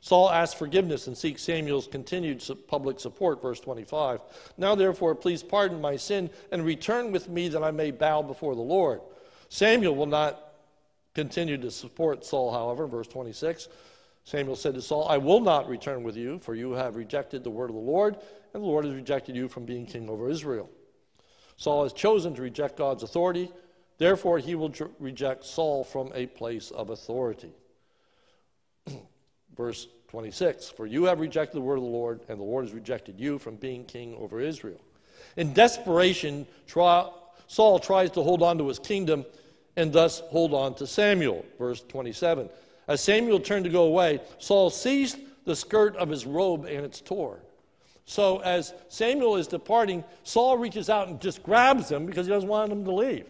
Saul 0.00 0.30
asks 0.30 0.58
forgiveness 0.58 1.06
and 1.06 1.16
seeks 1.16 1.42
Samuel's 1.42 1.86
continued 1.86 2.42
public 2.68 2.98
support, 2.98 3.42
verse 3.42 3.60
25. 3.60 4.20
Now, 4.56 4.74
therefore, 4.74 5.14
please 5.14 5.42
pardon 5.42 5.80
my 5.80 5.96
sin 5.96 6.30
and 6.50 6.64
return 6.64 7.12
with 7.12 7.28
me 7.28 7.48
that 7.48 7.62
I 7.62 7.70
may 7.70 7.90
bow 7.90 8.22
before 8.22 8.54
the 8.54 8.62
Lord. 8.62 9.02
Samuel 9.50 9.94
will 9.94 10.06
not 10.06 10.52
continue 11.14 11.58
to 11.58 11.70
support 11.70 12.24
Saul, 12.24 12.50
however, 12.52 12.86
verse 12.86 13.08
26. 13.08 13.68
Samuel 14.24 14.56
said 14.56 14.74
to 14.74 14.82
Saul, 14.82 15.08
I 15.08 15.18
will 15.18 15.40
not 15.40 15.68
return 15.68 16.02
with 16.02 16.16
you, 16.16 16.38
for 16.38 16.54
you 16.54 16.72
have 16.72 16.96
rejected 16.96 17.44
the 17.44 17.50
word 17.50 17.68
of 17.68 17.76
the 17.76 17.82
Lord, 17.82 18.16
and 18.54 18.62
the 18.62 18.68
Lord 18.68 18.84
has 18.84 18.94
rejected 18.94 19.36
you 19.36 19.48
from 19.48 19.64
being 19.64 19.86
king 19.86 20.08
over 20.08 20.30
Israel. 20.30 20.70
Saul 21.56 21.82
has 21.82 21.92
chosen 21.92 22.34
to 22.34 22.42
reject 22.42 22.78
God's 22.78 23.02
authority, 23.02 23.50
therefore, 23.98 24.38
he 24.38 24.54
will 24.54 24.72
reject 24.98 25.44
Saul 25.44 25.84
from 25.84 26.10
a 26.14 26.26
place 26.26 26.70
of 26.70 26.88
authority. 26.88 27.52
Verse 29.60 29.88
26 30.08 30.70
For 30.70 30.86
you 30.86 31.04
have 31.04 31.20
rejected 31.20 31.54
the 31.54 31.60
word 31.60 31.76
of 31.76 31.84
the 31.84 31.90
Lord, 31.90 32.20
and 32.30 32.40
the 32.40 32.44
Lord 32.44 32.64
has 32.64 32.72
rejected 32.72 33.20
you 33.20 33.38
from 33.38 33.56
being 33.56 33.84
king 33.84 34.16
over 34.18 34.40
Israel. 34.40 34.80
In 35.36 35.52
desperation, 35.52 36.46
Saul 36.66 37.78
tries 37.78 38.10
to 38.12 38.22
hold 38.22 38.42
on 38.42 38.56
to 38.56 38.66
his 38.68 38.78
kingdom 38.78 39.26
and 39.76 39.92
thus 39.92 40.20
hold 40.30 40.54
on 40.54 40.74
to 40.76 40.86
Samuel. 40.86 41.44
Verse 41.58 41.82
27. 41.88 42.48
As 42.88 43.02
Samuel 43.02 43.38
turned 43.38 43.64
to 43.64 43.70
go 43.70 43.84
away, 43.84 44.20
Saul 44.38 44.70
seized 44.70 45.18
the 45.44 45.54
skirt 45.54 45.94
of 45.96 46.08
his 46.08 46.24
robe 46.24 46.64
and 46.64 46.82
it's 46.82 47.02
tore. 47.02 47.38
So 48.06 48.38
as 48.38 48.72
Samuel 48.88 49.36
is 49.36 49.46
departing, 49.46 50.04
Saul 50.24 50.56
reaches 50.56 50.88
out 50.88 51.08
and 51.08 51.20
just 51.20 51.42
grabs 51.42 51.90
him 51.90 52.06
because 52.06 52.26
he 52.26 52.32
doesn't 52.32 52.48
want 52.48 52.72
him 52.72 52.82
to 52.84 52.92
leave. 52.92 53.26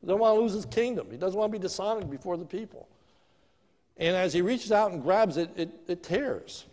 He 0.00 0.06
doesn't 0.06 0.20
want 0.20 0.36
to 0.36 0.40
lose 0.40 0.52
his 0.52 0.66
kingdom. 0.66 1.08
He 1.10 1.16
doesn't 1.16 1.38
want 1.38 1.52
to 1.52 1.58
be 1.58 1.62
dishonored 1.62 2.08
before 2.08 2.36
the 2.36 2.44
people. 2.44 2.88
And 3.98 4.16
as 4.16 4.32
he 4.32 4.42
reaches 4.42 4.70
out 4.70 4.92
and 4.92 5.02
grabs 5.02 5.36
it, 5.36 5.50
it, 5.56 5.70
it 5.88 6.02
tears. 6.02 6.64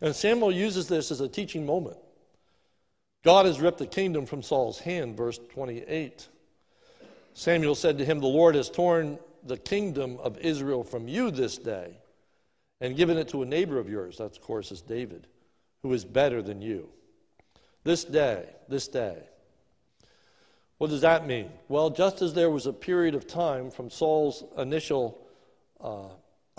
And 0.00 0.14
Samuel 0.14 0.52
uses 0.52 0.88
this 0.88 1.10
as 1.10 1.20
a 1.20 1.28
teaching 1.28 1.66
moment. 1.66 1.98
God 3.24 3.46
has 3.46 3.60
ripped 3.60 3.78
the 3.78 3.86
kingdom 3.86 4.26
from 4.26 4.42
Saul's 4.42 4.78
hand, 4.78 5.16
verse 5.16 5.38
28. 5.50 6.28
Samuel 7.34 7.74
said 7.74 7.98
to 7.98 8.04
him, 8.04 8.20
The 8.20 8.26
Lord 8.26 8.54
has 8.54 8.68
torn 8.68 9.18
the 9.44 9.56
kingdom 9.56 10.18
of 10.18 10.38
Israel 10.38 10.84
from 10.84 11.08
you 11.08 11.30
this 11.30 11.58
day 11.58 11.96
and 12.80 12.96
given 12.96 13.16
it 13.16 13.28
to 13.28 13.42
a 13.42 13.46
neighbor 13.46 13.78
of 13.78 13.88
yours. 13.88 14.18
That, 14.18 14.24
of 14.24 14.40
course, 14.40 14.72
is 14.72 14.82
David, 14.82 15.26
who 15.82 15.92
is 15.92 16.04
better 16.04 16.42
than 16.42 16.60
you. 16.60 16.88
This 17.84 18.04
day, 18.04 18.44
this 18.68 18.88
day. 18.88 19.22
What 20.82 20.90
does 20.90 21.02
that 21.02 21.28
mean? 21.28 21.48
Well, 21.68 21.90
just 21.90 22.22
as 22.22 22.34
there 22.34 22.50
was 22.50 22.66
a 22.66 22.72
period 22.72 23.14
of 23.14 23.28
time 23.28 23.70
from 23.70 23.88
Saul's 23.88 24.42
initial 24.58 25.24
uh, 25.80 26.08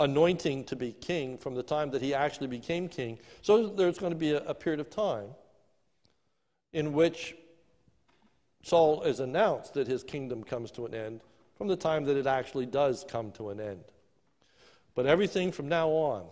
anointing 0.00 0.64
to 0.64 0.76
be 0.76 0.92
king 0.92 1.36
from 1.36 1.54
the 1.54 1.62
time 1.62 1.90
that 1.90 2.00
he 2.00 2.14
actually 2.14 2.46
became 2.46 2.88
king. 2.88 3.18
So 3.42 3.66
there's 3.66 3.98
going 3.98 4.14
to 4.14 4.18
be 4.18 4.30
a, 4.30 4.38
a 4.44 4.54
period 4.54 4.80
of 4.80 4.88
time 4.88 5.26
in 6.72 6.94
which 6.94 7.36
Saul 8.62 9.02
is 9.02 9.20
announced 9.20 9.74
that 9.74 9.86
his 9.86 10.02
kingdom 10.02 10.42
comes 10.42 10.70
to 10.70 10.86
an 10.86 10.94
end 10.94 11.20
from 11.58 11.68
the 11.68 11.76
time 11.76 12.06
that 12.06 12.16
it 12.16 12.26
actually 12.26 12.64
does 12.64 13.04
come 13.06 13.30
to 13.32 13.50
an 13.50 13.60
end. 13.60 13.84
But 14.94 15.04
everything 15.04 15.52
from 15.52 15.68
now 15.68 15.90
on 15.90 16.24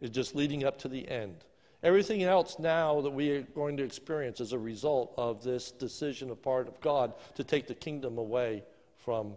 is 0.00 0.10
just 0.10 0.34
leading 0.34 0.64
up 0.64 0.78
to 0.78 0.88
the 0.88 1.08
end. 1.08 1.44
Everything 1.82 2.22
else 2.22 2.58
now 2.58 3.00
that 3.00 3.10
we 3.10 3.30
are 3.30 3.42
going 3.42 3.76
to 3.76 3.82
experience 3.82 4.40
as 4.40 4.52
a 4.52 4.58
result 4.58 5.12
of 5.16 5.42
this 5.42 5.72
decision 5.72 6.30
of 6.30 6.40
part 6.40 6.68
of 6.68 6.80
God 6.80 7.14
to 7.34 7.42
take 7.42 7.66
the 7.66 7.74
kingdom 7.74 8.18
away 8.18 8.62
from 8.98 9.34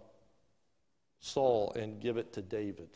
Saul 1.20 1.74
and 1.76 2.00
give 2.00 2.18
it 2.18 2.34
to 2.34 2.44
David. 2.44 2.90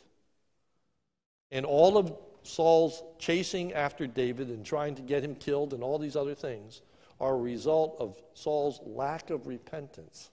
And 1.51 1.65
all 1.65 1.97
of 1.97 2.15
Saul's 2.43 3.01
chasing 3.17 3.73
after 3.73 4.05
David 4.05 4.49
and 4.49 4.63
trying 4.63 4.93
to 4.95 5.01
get 5.01 5.23
him 5.23 5.33
killed 5.33 5.73
and 5.73 5.83
all 5.83 5.97
these 5.97 6.15
other 6.15 6.35
things 6.35 6.81
are 7.19 7.33
a 7.33 7.38
result 7.38 7.97
of 7.99 8.21
Saul's 8.35 8.79
lack 8.85 9.31
of 9.31 9.47
repentance 9.47 10.29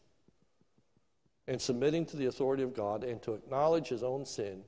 and 1.48 1.60
submitting 1.60 2.04
to 2.06 2.16
the 2.16 2.26
authority 2.26 2.62
of 2.62 2.74
God 2.74 3.02
and 3.02 3.22
to 3.22 3.32
acknowledge 3.32 3.88
his 3.88 4.02
own 4.02 4.26
sin 4.26 4.62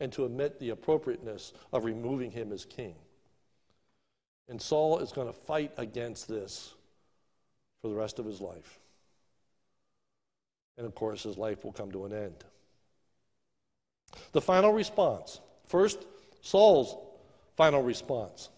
and 0.00 0.12
to 0.12 0.24
admit 0.24 0.58
the 0.58 0.70
appropriateness 0.70 1.52
of 1.72 1.84
removing 1.84 2.32
him 2.32 2.52
as 2.52 2.64
king. 2.64 2.96
And 4.48 4.60
Saul 4.60 4.98
is 4.98 5.12
going 5.12 5.26
to 5.26 5.32
fight 5.32 5.72
against 5.76 6.28
this 6.28 6.74
for 7.80 7.88
the 7.88 7.94
rest 7.94 8.18
of 8.18 8.26
his 8.26 8.40
life. 8.40 8.78
And 10.76 10.86
of 10.86 10.94
course, 10.94 11.22
his 11.22 11.38
life 11.38 11.64
will 11.64 11.72
come 11.72 11.92
to 11.92 12.04
an 12.04 12.12
end. 12.12 12.44
The 14.32 14.40
final 14.40 14.72
response. 14.72 15.40
First, 15.66 16.04
Saul's 16.42 16.96
final 17.56 17.82
response. 17.82 18.50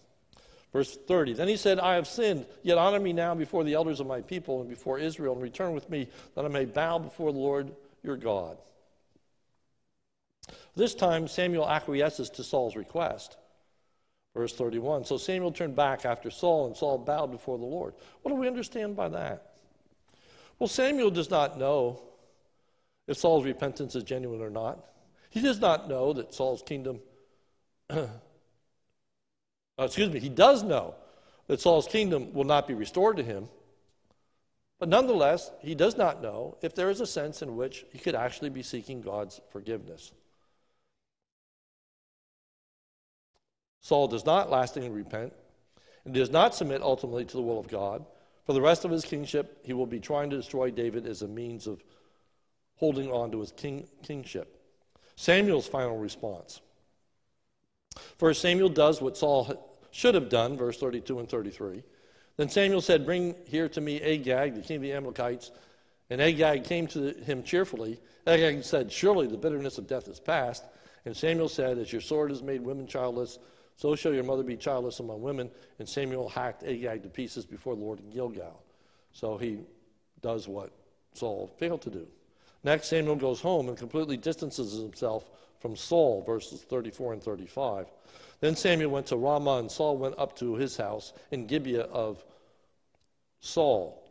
Verse 0.73 0.95
30 1.07 1.33
Then 1.33 1.47
he 1.47 1.57
said, 1.57 1.79
I 1.79 1.95
have 1.95 2.07
sinned, 2.07 2.45
yet 2.63 2.77
honor 2.77 2.99
me 2.99 3.13
now 3.13 3.33
before 3.35 3.63
the 3.63 3.73
elders 3.73 3.99
of 3.99 4.07
my 4.07 4.21
people 4.21 4.61
and 4.61 4.69
before 4.69 4.99
Israel, 4.99 5.33
and 5.33 5.41
return 5.41 5.73
with 5.73 5.89
me 5.89 6.07
that 6.35 6.45
I 6.45 6.49
may 6.49 6.65
bow 6.65 6.99
before 6.99 7.31
the 7.31 7.39
Lord 7.39 7.71
your 8.03 8.17
God. 8.17 8.57
This 10.75 10.93
time, 10.93 11.27
Samuel 11.27 11.67
acquiesces 11.67 12.29
to 12.31 12.43
Saul's 12.43 12.75
request. 12.75 13.37
Verse 14.37 14.53
31 14.53 15.03
So 15.03 15.17
Samuel 15.17 15.51
turned 15.51 15.75
back 15.75 16.05
after 16.05 16.29
Saul, 16.29 16.67
and 16.67 16.77
Saul 16.77 16.99
bowed 16.99 17.31
before 17.31 17.57
the 17.57 17.65
Lord. 17.65 17.95
What 18.21 18.31
do 18.31 18.35
we 18.35 18.47
understand 18.47 18.95
by 18.95 19.09
that? 19.09 19.53
Well, 20.59 20.67
Samuel 20.67 21.09
does 21.09 21.31
not 21.31 21.57
know 21.57 22.01
if 23.07 23.17
Saul's 23.17 23.45
repentance 23.45 23.95
is 23.95 24.03
genuine 24.03 24.41
or 24.41 24.51
not. 24.51 24.85
He 25.31 25.41
does 25.41 25.59
not 25.59 25.89
know 25.89 26.13
that 26.13 26.35
Saul's 26.35 26.61
kingdom, 26.61 26.99
uh, 27.89 28.07
excuse 29.79 30.11
me, 30.11 30.19
he 30.19 30.29
does 30.29 30.61
know 30.61 30.93
that 31.47 31.59
Saul's 31.59 31.87
kingdom 31.87 32.31
will 32.33 32.43
not 32.43 32.67
be 32.67 32.75
restored 32.75 33.17
to 33.17 33.23
him. 33.23 33.49
But 34.79 34.89
nonetheless, 34.89 35.49
he 35.61 35.73
does 35.73 35.97
not 35.97 36.21
know 36.21 36.57
if 36.61 36.75
there 36.75 36.91
is 36.91 37.01
a 37.01 37.07
sense 37.07 37.41
in 37.41 37.55
which 37.55 37.85
he 37.91 37.97
could 37.97 38.13
actually 38.13 38.51
be 38.51 38.61
seeking 38.61 39.01
God's 39.01 39.41
forgiveness. 39.51 40.11
Saul 43.87 44.09
does 44.09 44.25
not 44.25 44.49
lastingly 44.49 44.89
repent 44.89 45.31
and 46.03 46.13
does 46.13 46.29
not 46.29 46.53
submit 46.53 46.81
ultimately 46.81 47.23
to 47.23 47.37
the 47.37 47.41
will 47.41 47.57
of 47.57 47.69
God. 47.69 48.05
For 48.45 48.51
the 48.51 48.61
rest 48.61 48.83
of 48.83 48.91
his 48.91 49.05
kingship, 49.05 49.59
he 49.63 49.71
will 49.71 49.85
be 49.85 50.01
trying 50.01 50.29
to 50.29 50.35
destroy 50.35 50.71
David 50.71 51.07
as 51.07 51.21
a 51.21 51.27
means 51.29 51.67
of 51.67 51.81
holding 52.75 53.09
on 53.09 53.31
to 53.31 53.39
his 53.39 53.53
king, 53.53 53.87
kingship. 54.03 54.61
Samuel's 55.15 55.69
final 55.69 55.97
response. 55.97 56.59
First, 58.17 58.41
Samuel 58.41 58.67
does 58.67 59.01
what 59.01 59.15
Saul 59.15 59.77
should 59.91 60.15
have 60.15 60.27
done, 60.27 60.57
verse 60.57 60.77
32 60.77 61.19
and 61.19 61.29
33. 61.29 61.81
Then 62.35 62.49
Samuel 62.49 62.81
said, 62.81 63.05
Bring 63.05 63.35
here 63.45 63.69
to 63.69 63.79
me 63.79 64.01
Agag, 64.01 64.55
the 64.55 64.61
king 64.63 64.75
of 64.77 64.81
the 64.81 64.91
Amalekites. 64.91 65.51
And 66.09 66.19
Agag 66.19 66.65
came 66.65 66.87
to 66.87 67.13
him 67.13 67.41
cheerfully. 67.41 68.01
Agag 68.27 68.65
said, 68.65 68.91
Surely 68.91 69.27
the 69.27 69.37
bitterness 69.37 69.77
of 69.77 69.87
death 69.87 70.09
is 70.09 70.19
past. 70.19 70.65
And 71.05 71.15
Samuel 71.15 71.47
said, 71.47 71.77
As 71.77 71.93
your 71.93 72.01
sword 72.01 72.31
has 72.31 72.43
made 72.43 72.59
women 72.59 72.85
childless, 72.85 73.39
so 73.77 73.95
shall 73.95 74.13
your 74.13 74.23
mother 74.23 74.43
be 74.43 74.57
childless 74.57 74.99
among 74.99 75.21
women. 75.21 75.51
And 75.77 75.87
Samuel 75.87 76.27
hacked 76.27 76.63
Agag 76.63 77.03
to 77.03 77.09
pieces 77.09 77.45
before 77.45 77.75
the 77.75 77.81
Lord 77.81 77.99
in 77.99 78.09
Gilgal. 78.09 78.63
So 79.13 79.37
he 79.37 79.59
does 80.21 80.47
what 80.47 80.71
Saul 81.13 81.49
failed 81.59 81.83
to 81.83 81.91
do. 81.91 82.07
Next, 82.63 82.87
Samuel 82.87 83.15
goes 83.15 83.39
home 83.39 83.69
and 83.69 83.77
completely 83.77 84.17
distances 84.17 84.73
himself 84.81 85.29
from 85.59 85.75
Saul, 85.75 86.23
verses 86.23 86.63
34 86.63 87.13
and 87.13 87.23
35. 87.23 87.85
Then 88.39 88.55
Samuel 88.55 88.91
went 88.91 89.05
to 89.07 89.15
Ramah, 89.15 89.59
and 89.59 89.71
Saul 89.71 89.97
went 89.97 90.17
up 90.17 90.35
to 90.39 90.55
his 90.55 90.75
house 90.75 91.13
in 91.31 91.45
Gibeah 91.45 91.83
of 91.83 92.25
Saul. 93.39 94.03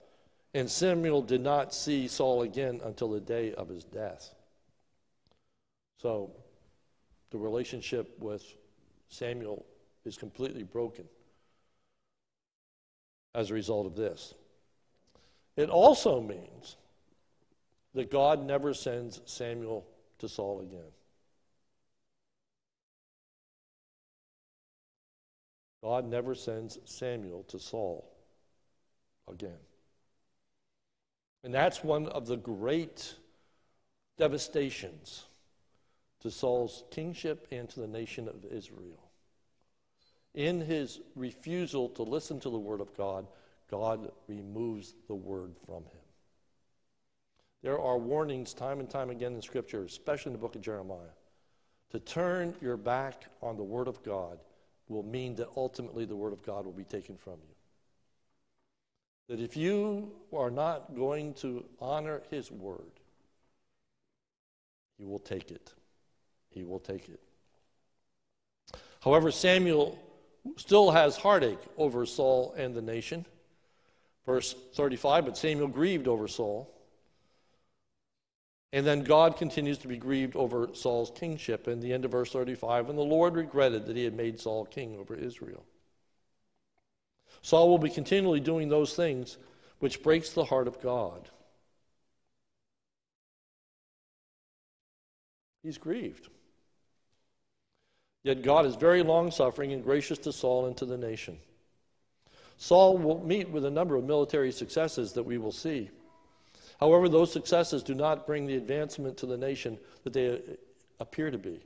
And 0.54 0.70
Samuel 0.70 1.22
did 1.22 1.40
not 1.40 1.74
see 1.74 2.06
Saul 2.06 2.42
again 2.42 2.80
until 2.84 3.10
the 3.10 3.20
day 3.20 3.52
of 3.52 3.68
his 3.68 3.82
death. 3.82 4.32
So 5.98 6.30
the 7.30 7.38
relationship 7.38 8.16
with 8.20 8.44
Samuel 9.08 9.64
is 10.04 10.16
completely 10.16 10.62
broken 10.62 11.04
as 13.34 13.50
a 13.50 13.54
result 13.54 13.86
of 13.86 13.94
this. 13.94 14.34
It 15.56 15.68
also 15.68 16.20
means 16.20 16.76
that 17.94 18.10
God 18.10 18.44
never 18.44 18.74
sends 18.74 19.20
Samuel 19.24 19.86
to 20.18 20.28
Saul 20.28 20.60
again. 20.60 20.92
God 25.82 26.04
never 26.08 26.34
sends 26.34 26.78
Samuel 26.84 27.44
to 27.44 27.58
Saul 27.58 28.10
again. 29.30 29.58
And 31.44 31.54
that's 31.54 31.84
one 31.84 32.08
of 32.08 32.26
the 32.26 32.36
great 32.36 33.14
devastations 34.18 35.25
to 36.20 36.30
Saul's 36.30 36.84
kingship 36.90 37.46
and 37.50 37.68
to 37.70 37.80
the 37.80 37.86
nation 37.86 38.28
of 38.28 38.44
Israel. 38.44 39.10
In 40.34 40.60
his 40.60 41.00
refusal 41.14 41.88
to 41.90 42.02
listen 42.02 42.40
to 42.40 42.50
the 42.50 42.58
word 42.58 42.80
of 42.80 42.94
God, 42.96 43.26
God 43.70 44.10
removes 44.28 44.94
the 45.08 45.14
word 45.14 45.54
from 45.66 45.84
him. 45.84 46.06
There 47.62 47.80
are 47.80 47.98
warnings 47.98 48.54
time 48.54 48.80
and 48.80 48.88
time 48.88 49.10
again 49.10 49.34
in 49.34 49.42
Scripture, 49.42 49.82
especially 49.84 50.30
in 50.30 50.34
the 50.34 50.38
book 50.38 50.54
of 50.54 50.60
Jeremiah. 50.60 51.14
To 51.90 52.00
turn 52.00 52.54
your 52.60 52.76
back 52.76 53.24
on 53.42 53.56
the 53.56 53.64
Word 53.64 53.88
of 53.88 54.02
God 54.02 54.38
will 54.88 55.02
mean 55.02 55.34
that 55.36 55.48
ultimately 55.56 56.04
the 56.04 56.16
Word 56.16 56.32
of 56.32 56.42
God 56.42 56.64
will 56.64 56.72
be 56.72 56.84
taken 56.84 57.16
from 57.16 57.34
you. 57.34 57.54
That 59.28 59.42
if 59.42 59.56
you 59.56 60.12
are 60.32 60.50
not 60.50 60.94
going 60.94 61.34
to 61.34 61.64
honor 61.80 62.22
His 62.30 62.50
Word, 62.50 63.00
He 64.98 65.04
will 65.04 65.18
take 65.18 65.50
it. 65.50 65.72
He 66.50 66.64
will 66.64 66.80
take 66.80 67.08
it. 67.08 67.20
However, 69.00 69.30
Samuel 69.30 69.98
still 70.56 70.90
has 70.90 71.16
heartache 71.16 71.58
over 71.76 72.06
Saul 72.06 72.54
and 72.56 72.74
the 72.74 72.82
nation. 72.82 73.26
Verse 74.24 74.54
35 74.74 75.26
But 75.26 75.38
Samuel 75.38 75.68
grieved 75.68 76.08
over 76.08 76.28
Saul 76.28 76.72
and 78.76 78.86
then 78.86 79.04
God 79.04 79.38
continues 79.38 79.78
to 79.78 79.88
be 79.88 79.96
grieved 79.96 80.36
over 80.36 80.68
Saul's 80.74 81.10
kingship 81.14 81.68
in 81.68 81.80
the 81.80 81.94
end 81.94 82.04
of 82.04 82.10
verse 82.10 82.30
35. 82.30 82.90
And 82.90 82.98
the 82.98 83.02
Lord 83.02 83.34
regretted 83.34 83.86
that 83.86 83.96
he 83.96 84.04
had 84.04 84.14
made 84.14 84.38
Saul 84.40 84.66
king 84.66 84.98
over 84.98 85.14
Israel. 85.14 85.64
Saul 87.42 87.70
will 87.70 87.78
be 87.78 87.88
continually 87.88 88.40
doing 88.40 88.68
those 88.68 88.94
things 88.94 89.38
which 89.78 90.02
breaks 90.02 90.30
the 90.30 90.44
heart 90.44 90.68
of 90.68 90.82
God. 90.82 91.28
He's 95.62 95.78
grieved. 95.78 96.28
Yet 98.26 98.42
God 98.42 98.66
is 98.66 98.74
very 98.74 99.04
long 99.04 99.30
suffering 99.30 99.72
and 99.72 99.84
gracious 99.84 100.18
to 100.18 100.32
Saul 100.32 100.66
and 100.66 100.76
to 100.78 100.84
the 100.84 100.98
nation. 100.98 101.38
Saul 102.56 102.98
will 102.98 103.24
meet 103.24 103.48
with 103.48 103.64
a 103.64 103.70
number 103.70 103.94
of 103.94 104.02
military 104.02 104.50
successes 104.50 105.12
that 105.12 105.22
we 105.22 105.38
will 105.38 105.52
see. 105.52 105.90
However, 106.80 107.08
those 107.08 107.32
successes 107.32 107.84
do 107.84 107.94
not 107.94 108.26
bring 108.26 108.48
the 108.48 108.56
advancement 108.56 109.16
to 109.18 109.26
the 109.26 109.36
nation 109.36 109.78
that 110.02 110.12
they 110.12 110.40
appear 110.98 111.30
to 111.30 111.38
be. 111.38 111.60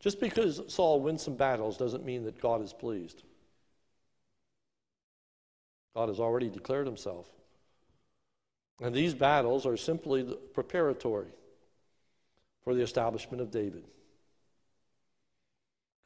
Just 0.00 0.18
because 0.18 0.62
Saul 0.68 1.02
wins 1.02 1.20
some 1.20 1.36
battles 1.36 1.76
doesn't 1.76 2.06
mean 2.06 2.24
that 2.24 2.40
God 2.40 2.62
is 2.62 2.72
pleased. 2.72 3.22
God 5.94 6.08
has 6.08 6.18
already 6.18 6.48
declared 6.48 6.86
himself. 6.86 7.26
And 8.80 8.94
these 8.94 9.12
battles 9.12 9.66
are 9.66 9.76
simply 9.76 10.24
preparatory 10.54 11.34
for 12.64 12.72
the 12.72 12.82
establishment 12.82 13.42
of 13.42 13.50
David. 13.50 13.84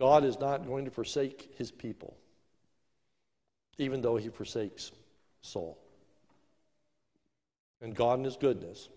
God 0.01 0.25
is 0.25 0.41
not 0.41 0.67
going 0.67 0.87
to 0.87 0.91
forsake 0.91 1.55
his 1.57 1.71
people, 1.71 2.17
even 3.79 4.01
though 4.01 4.17
he 4.17 4.31
forsakes 4.31 4.91
Saul. 5.43 5.79
And 7.83 7.95
God, 7.95 8.19
in 8.19 8.25
His 8.25 8.37
goodness, 8.37 8.89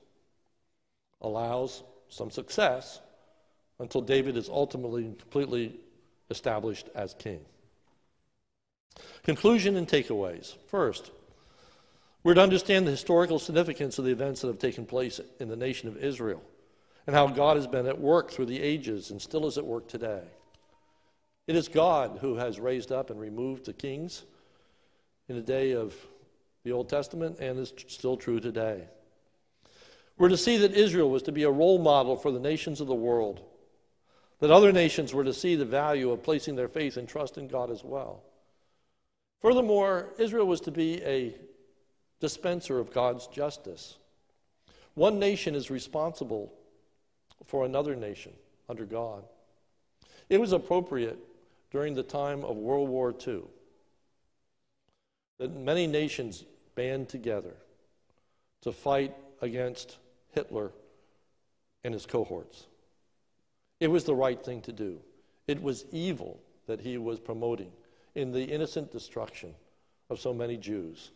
allows 1.21 1.83
some 2.09 2.31
success 2.31 2.99
until 3.79 4.01
David 4.01 4.37
is 4.37 4.49
ultimately 4.49 5.05
and 5.05 5.17
completely 5.17 5.75
established 6.29 6.89
as 6.95 7.13
king. 7.13 7.41
Conclusion 9.23 9.75
and 9.75 9.87
takeaways. 9.87 10.55
First, 10.67 11.11
we're 12.23 12.35
to 12.35 12.41
understand 12.41 12.85
the 12.85 12.91
historical 12.91 13.39
significance 13.39 13.97
of 13.97 14.05
the 14.05 14.11
events 14.11 14.41
that 14.41 14.47
have 14.47 14.59
taken 14.59 14.85
place 14.85 15.19
in 15.39 15.49
the 15.49 15.55
nation 15.55 15.89
of 15.89 15.97
Israel 15.97 16.41
and 17.07 17.15
how 17.15 17.27
God 17.27 17.57
has 17.57 17.67
been 17.67 17.87
at 17.87 17.99
work 17.99 18.31
through 18.31 18.45
the 18.45 18.61
ages 18.61 19.11
and 19.11 19.21
still 19.21 19.47
is 19.47 19.57
at 19.57 19.65
work 19.65 19.87
today. 19.87 20.23
It 21.47 21.55
is 21.55 21.67
God 21.67 22.19
who 22.21 22.35
has 22.35 22.59
raised 22.59 22.91
up 22.91 23.09
and 23.09 23.19
removed 23.19 23.65
the 23.65 23.73
kings 23.73 24.23
in 25.27 25.35
the 25.35 25.41
day 25.41 25.71
of 25.71 25.93
the 26.63 26.71
Old 26.71 26.87
Testament 26.87 27.39
and 27.39 27.59
is 27.59 27.73
still 27.87 28.15
true 28.15 28.39
today. 28.39 28.85
We're 30.17 30.29
to 30.29 30.37
see 30.37 30.57
that 30.57 30.73
Israel 30.73 31.09
was 31.09 31.23
to 31.23 31.31
be 31.31 31.43
a 31.43 31.51
role 31.51 31.79
model 31.79 32.15
for 32.15 32.31
the 32.31 32.39
nations 32.39 32.79
of 32.79 32.87
the 32.87 32.95
world, 32.95 33.41
that 34.39 34.51
other 34.51 34.71
nations 34.71 35.13
were 35.13 35.23
to 35.23 35.33
see 35.33 35.55
the 35.55 35.65
value 35.65 36.11
of 36.11 36.23
placing 36.23 36.55
their 36.55 36.67
faith 36.69 36.95
and 36.95 37.09
trust 37.09 37.37
in 37.37 37.47
God 37.47 37.71
as 37.71 37.83
well. 37.83 38.23
Furthermore, 39.41 40.13
Israel 40.17 40.45
was 40.45 40.61
to 40.61 40.71
be 40.71 41.03
a 41.03 41.35
dispenser 42.21 42.79
of 42.79 42.93
God's 42.93 43.27
justice. 43.27 43.97
One 44.93 45.19
nation 45.19 45.55
is 45.55 45.69
responsible 45.69 46.53
for 47.43 47.65
another 47.65 47.95
nation 47.95 48.31
under 48.69 48.85
God. 48.85 49.23
It 50.29 50.39
was 50.39 50.53
appropriate 50.53 51.19
during 51.73 51.95
the 51.95 52.03
time 52.03 52.45
of 52.45 52.55
World 52.55 52.87
War 52.87 53.13
II 53.27 53.41
that 55.39 55.51
many 55.57 55.87
nations 55.87 56.45
band 56.75 57.09
together 57.09 57.55
to 58.61 58.71
fight 58.71 59.13
against 59.41 59.97
Hitler 60.33 60.71
and 61.83 61.93
his 61.93 62.05
cohorts. 62.05 62.67
It 63.79 63.87
was 63.87 64.03
the 64.03 64.13
right 64.13 64.41
thing 64.41 64.61
to 64.61 64.71
do. 64.71 64.99
It 65.47 65.61
was 65.61 65.85
evil 65.91 66.39
that 66.67 66.79
he 66.79 66.97
was 66.99 67.19
promoting 67.19 67.71
in 68.13 68.31
the 68.31 68.43
innocent 68.43 68.91
destruction 68.91 69.53
of 70.11 70.19
so 70.19 70.31
many 70.31 70.57
Jews. 70.57 71.09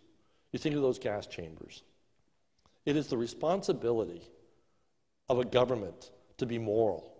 You 0.51 0.59
think 0.59 0.75
of 0.75 0.81
those 0.81 0.99
gas 0.99 1.27
chambers. 1.27 1.83
It 2.85 2.97
is 2.97 3.07
the 3.07 3.17
responsibility 3.17 4.23
of 5.29 5.37
a 5.37 5.45
government 5.45 6.09
to 6.37 6.47
be 6.47 6.57
moral 6.57 7.15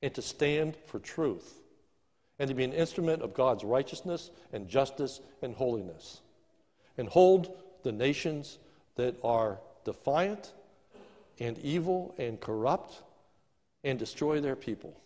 and 0.00 0.14
to 0.14 0.22
stand 0.22 0.76
for 0.86 1.00
truth 1.00 1.60
and 2.38 2.48
to 2.48 2.54
be 2.54 2.64
an 2.64 2.72
instrument 2.72 3.22
of 3.22 3.34
God's 3.34 3.64
righteousness 3.64 4.30
and 4.52 4.68
justice 4.68 5.20
and 5.42 5.54
holiness 5.54 6.20
and 6.98 7.08
hold 7.08 7.56
the 7.82 7.92
nations 7.92 8.58
that 8.96 9.16
are 9.22 9.58
defiant 9.84 10.52
and 11.38 11.58
evil 11.58 12.14
and 12.18 12.40
corrupt 12.40 13.02
and 13.82 13.98
destroy 13.98 14.40
their 14.40 14.56
people 14.56 14.98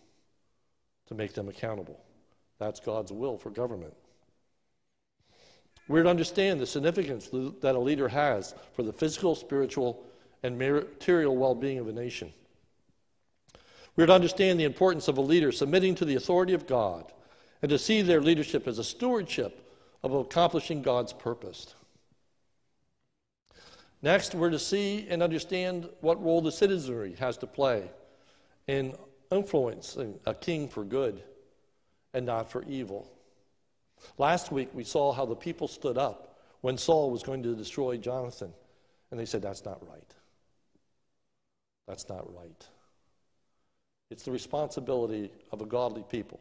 to 1.07 1.15
make 1.15 1.33
them 1.33 1.49
accountable. 1.49 1.99
That's 2.59 2.79
God's 2.79 3.11
will 3.11 3.37
for 3.37 3.49
government. 3.49 3.93
We're 5.87 6.03
to 6.03 6.09
understand 6.09 6.59
the 6.59 6.67
significance 6.67 7.29
that 7.61 7.75
a 7.75 7.79
leader 7.79 8.07
has 8.07 8.53
for 8.73 8.83
the 8.83 8.93
physical, 8.93 9.33
spiritual, 9.33 10.03
and 10.43 10.57
material 10.57 11.35
well 11.35 11.55
being 11.55 11.79
of 11.79 11.87
a 11.87 11.93
nation. 11.93 12.31
We're 13.95 14.05
to 14.05 14.13
understand 14.13 14.59
the 14.59 14.65
importance 14.65 15.07
of 15.07 15.17
a 15.17 15.21
leader 15.21 15.51
submitting 15.51 15.95
to 15.95 16.05
the 16.05 16.15
authority 16.15 16.53
of 16.53 16.67
God 16.67 17.11
and 17.61 17.69
to 17.69 17.77
see 17.77 18.01
their 18.01 18.21
leadership 18.21 18.67
as 18.67 18.79
a 18.79 18.83
stewardship 18.83 19.65
of 20.03 20.13
accomplishing 20.13 20.81
God's 20.81 21.13
purpose. 21.13 21.75
Next, 24.01 24.33
we're 24.33 24.49
to 24.49 24.59
see 24.59 25.07
and 25.09 25.21
understand 25.21 25.89
what 25.99 26.23
role 26.23 26.41
the 26.41 26.51
citizenry 26.51 27.15
has 27.19 27.37
to 27.39 27.47
play 27.47 27.91
in 28.67 28.95
influencing 29.29 30.19
a 30.25 30.33
king 30.33 30.69
for 30.69 30.85
good 30.85 31.21
and 32.13 32.25
not 32.25 32.49
for 32.49 32.63
evil. 32.63 33.11
Last 34.17 34.51
week, 34.51 34.69
we 34.73 34.85
saw 34.85 35.11
how 35.11 35.25
the 35.25 35.35
people 35.35 35.67
stood 35.67 35.97
up 35.97 36.39
when 36.61 36.77
Saul 36.77 37.11
was 37.11 37.23
going 37.23 37.43
to 37.43 37.55
destroy 37.55 37.97
Jonathan, 37.97 38.53
and 39.11 39.19
they 39.19 39.25
said, 39.25 39.41
That's 39.41 39.65
not 39.65 39.85
right. 39.89 40.15
That's 41.87 42.07
not 42.07 42.33
right. 42.33 42.65
It's 44.09 44.23
the 44.23 44.31
responsibility 44.31 45.31
of 45.51 45.61
a 45.61 45.65
godly 45.65 46.03
people 46.09 46.39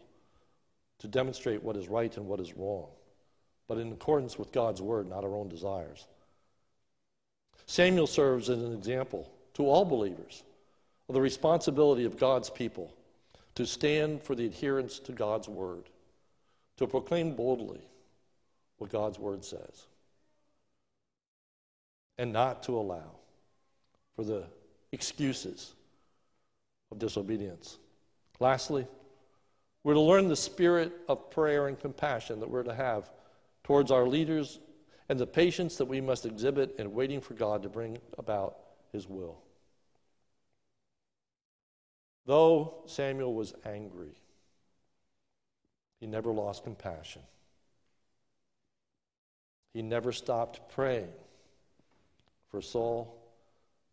to 0.99 1.09
demonstrate 1.09 1.63
what 1.63 1.77
is 1.77 1.89
right 1.89 2.17
and 2.17 2.27
what 2.27 2.41
is 2.41 2.57
wrong, 2.57 2.89
but 3.69 3.79
in 3.79 3.93
accordance 3.93 4.39
with 4.39 4.53
God's 4.53 4.83
word, 4.83 5.09
not 5.09 5.25
our 5.25 5.35
own 5.35 5.49
desires. 5.49 6.07
Samuel 7.67 8.07
serves 8.07 8.49
as 8.49 8.63
an 8.63 8.73
example 8.73 9.31
to 9.55 9.65
all 9.65 9.85
believers 9.85 10.43
of 11.09 11.15
the 11.15 11.21
responsibility 11.21 12.05
of 12.05 12.19
God's 12.19 12.51
people 12.51 12.95
to 13.55 13.67
stand 13.67 14.23
for 14.23 14.35
the 14.35 14.47
adherence 14.47 14.99
to 15.01 15.13
God's 15.13 15.49
word, 15.49 15.85
to 16.77 16.87
proclaim 16.87 17.35
boldly 17.35 17.81
what 18.79 18.91
God's 18.91 19.19
word 19.19 19.45
says, 19.45 19.87
and 22.17 22.33
not 22.33 22.63
to 22.65 22.79
allow 22.79 23.11
for 24.17 24.25
the 24.25 24.45
excuses 24.93 25.75
of 26.91 26.99
disobedience. 26.99 27.79
Lastly, 28.41 28.87
we're 29.85 29.95
to 29.95 30.01
learn 30.01 30.29
the 30.29 30.37
spirit 30.37 30.93
of 31.09 31.31
prayer 31.31 31.69
and 31.69 31.79
compassion 31.79 32.41
that 32.41 32.51
we're 32.51 32.63
to 32.63 32.75
have 32.75 33.11
towards 33.65 33.91
our 33.91 34.07
leaders 34.07 34.59
and 35.09 35.19
the 35.19 35.27
patience 35.27 35.77
that 35.77 35.87
we 35.87 36.01
must 36.01 36.27
exhibit 36.27 36.75
in 36.79 36.93
waiting 36.93 37.21
for 37.21 37.35
God 37.35 37.63
to 37.63 37.69
bring 37.69 37.99
about 38.19 38.59
his 38.93 39.09
will. 39.09 39.39
Though 42.27 42.83
Samuel 42.87 43.35
was 43.35 43.55
angry, 43.65 44.15
he 46.01 46.07
never 46.07 46.31
lost 46.31 46.65
compassion. 46.65 47.23
He 49.73 49.83
never 49.83 50.13
stopped 50.13 50.71
praying 50.75 51.09
for 52.51 52.61
Saul 52.61 53.17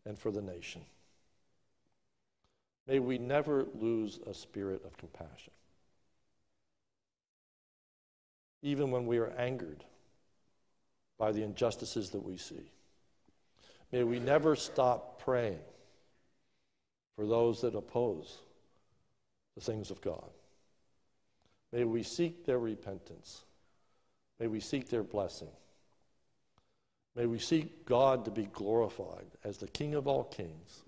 and 0.05 0.17
for 0.17 0.31
the 0.31 0.41
nation. 0.41 0.81
May 2.87 2.99
we 2.99 3.17
never 3.17 3.65
lose 3.79 4.19
a 4.27 4.33
spirit 4.33 4.83
of 4.85 4.97
compassion. 4.97 5.53
Even 8.65 8.89
when 8.89 9.05
we 9.05 9.19
are 9.19 9.29
angered 9.37 9.83
by 11.19 11.31
the 11.31 11.43
injustices 11.43 12.09
that 12.09 12.25
we 12.25 12.35
see. 12.35 12.71
May 13.91 14.03
we 14.03 14.19
never 14.19 14.55
stop 14.55 15.21
praying 15.21 15.59
for 17.15 17.27
those 17.27 17.61
that 17.61 17.75
oppose 17.75 18.39
the 19.53 19.61
things 19.61 19.91
of 19.91 20.01
God. 20.01 20.31
May 21.71 21.83
we 21.83 22.01
seek 22.01 22.43
their 22.43 22.57
repentance. 22.57 23.43
May 24.39 24.47
we 24.47 24.59
seek 24.59 24.89
their 24.89 25.03
blessing. 25.03 25.51
May 27.15 27.27
we 27.27 27.37
seek 27.37 27.85
God 27.85 28.25
to 28.25 28.31
be 28.31 28.45
glorified 28.45 29.27
as 29.43 29.59
the 29.59 29.67
King 29.67 29.93
of 29.93 30.07
all 30.07 30.23
kings 30.23 30.81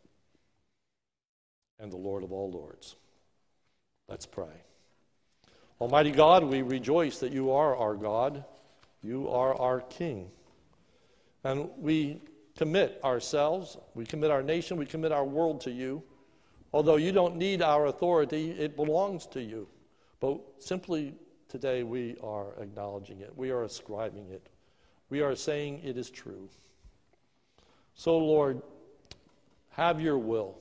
and 1.79 1.91
the 1.91 1.97
Lord 1.97 2.23
of 2.23 2.31
all 2.31 2.49
lords. 2.49 2.95
Let's 4.09 4.25
pray. 4.25 4.63
Almighty 5.79 6.11
God, 6.11 6.43
we 6.43 6.61
rejoice 6.61 7.19
that 7.19 7.31
you 7.31 7.51
are 7.51 7.75
our 7.75 7.95
God, 7.95 8.43
you 9.03 9.29
are 9.29 9.55
our 9.55 9.81
King. 9.81 10.29
And 11.43 11.69
we 11.77 12.21
commit 12.57 12.99
ourselves, 13.03 13.77
we 13.93 14.05
commit 14.05 14.31
our 14.31 14.41
nation, 14.41 14.77
we 14.77 14.85
commit 14.85 15.11
our 15.11 15.25
world 15.25 15.61
to 15.61 15.71
you. 15.71 16.03
Although 16.73 16.95
you 16.95 17.11
don't 17.11 17.35
need 17.35 17.61
our 17.61 17.85
authority, 17.85 18.51
it 18.51 18.75
belongs 18.75 19.27
to 19.27 19.41
you. 19.41 19.67
But 20.19 20.39
simply 20.59 21.13
today 21.47 21.83
we 21.83 22.17
are 22.23 22.53
acknowledging 22.59 23.21
it, 23.21 23.31
we 23.35 23.51
are 23.51 23.63
ascribing 23.63 24.27
it, 24.31 24.49
we 25.09 25.21
are 25.21 25.35
saying 25.35 25.81
it 25.83 25.97
is 25.97 26.09
true. 26.09 26.49
So, 27.93 28.17
Lord, 28.17 28.61
have 29.71 30.01
your 30.01 30.17
will. 30.17 30.57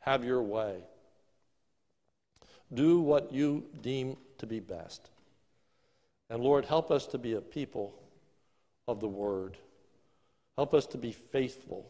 Have 0.00 0.24
your 0.24 0.42
way. 0.42 0.76
Do 2.72 3.00
what 3.00 3.32
you 3.32 3.64
deem 3.82 4.16
to 4.38 4.46
be 4.46 4.60
best. 4.60 5.10
And 6.30 6.42
Lord, 6.42 6.64
help 6.64 6.90
us 6.90 7.06
to 7.08 7.18
be 7.18 7.34
a 7.34 7.40
people 7.40 7.94
of 8.88 9.00
the 9.00 9.08
Word. 9.08 9.56
Help 10.56 10.74
us 10.74 10.86
to 10.86 10.98
be 10.98 11.12
faithful 11.12 11.86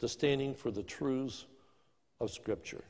to 0.00 0.08
standing 0.08 0.54
for 0.54 0.70
the 0.70 0.82
truths 0.82 1.44
of 2.20 2.30
Scripture. 2.30 2.84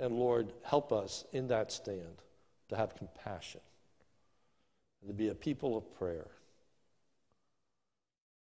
And 0.00 0.18
Lord, 0.18 0.52
help 0.62 0.92
us 0.92 1.24
in 1.32 1.48
that 1.48 1.72
stand 1.72 2.22
to 2.68 2.76
have 2.76 2.96
compassion 2.96 3.60
and 5.00 5.08
to 5.08 5.14
be 5.14 5.28
a 5.28 5.34
people 5.34 5.76
of 5.76 5.98
prayer 5.98 6.26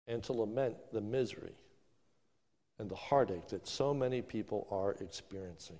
and 0.07 0.23
to 0.23 0.33
lament 0.33 0.75
the 0.91 1.01
misery 1.01 1.53
and 2.79 2.89
the 2.89 2.95
heartache 2.95 3.47
that 3.49 3.67
so 3.67 3.93
many 3.93 4.21
people 4.21 4.67
are 4.71 4.93
experiencing. 5.01 5.79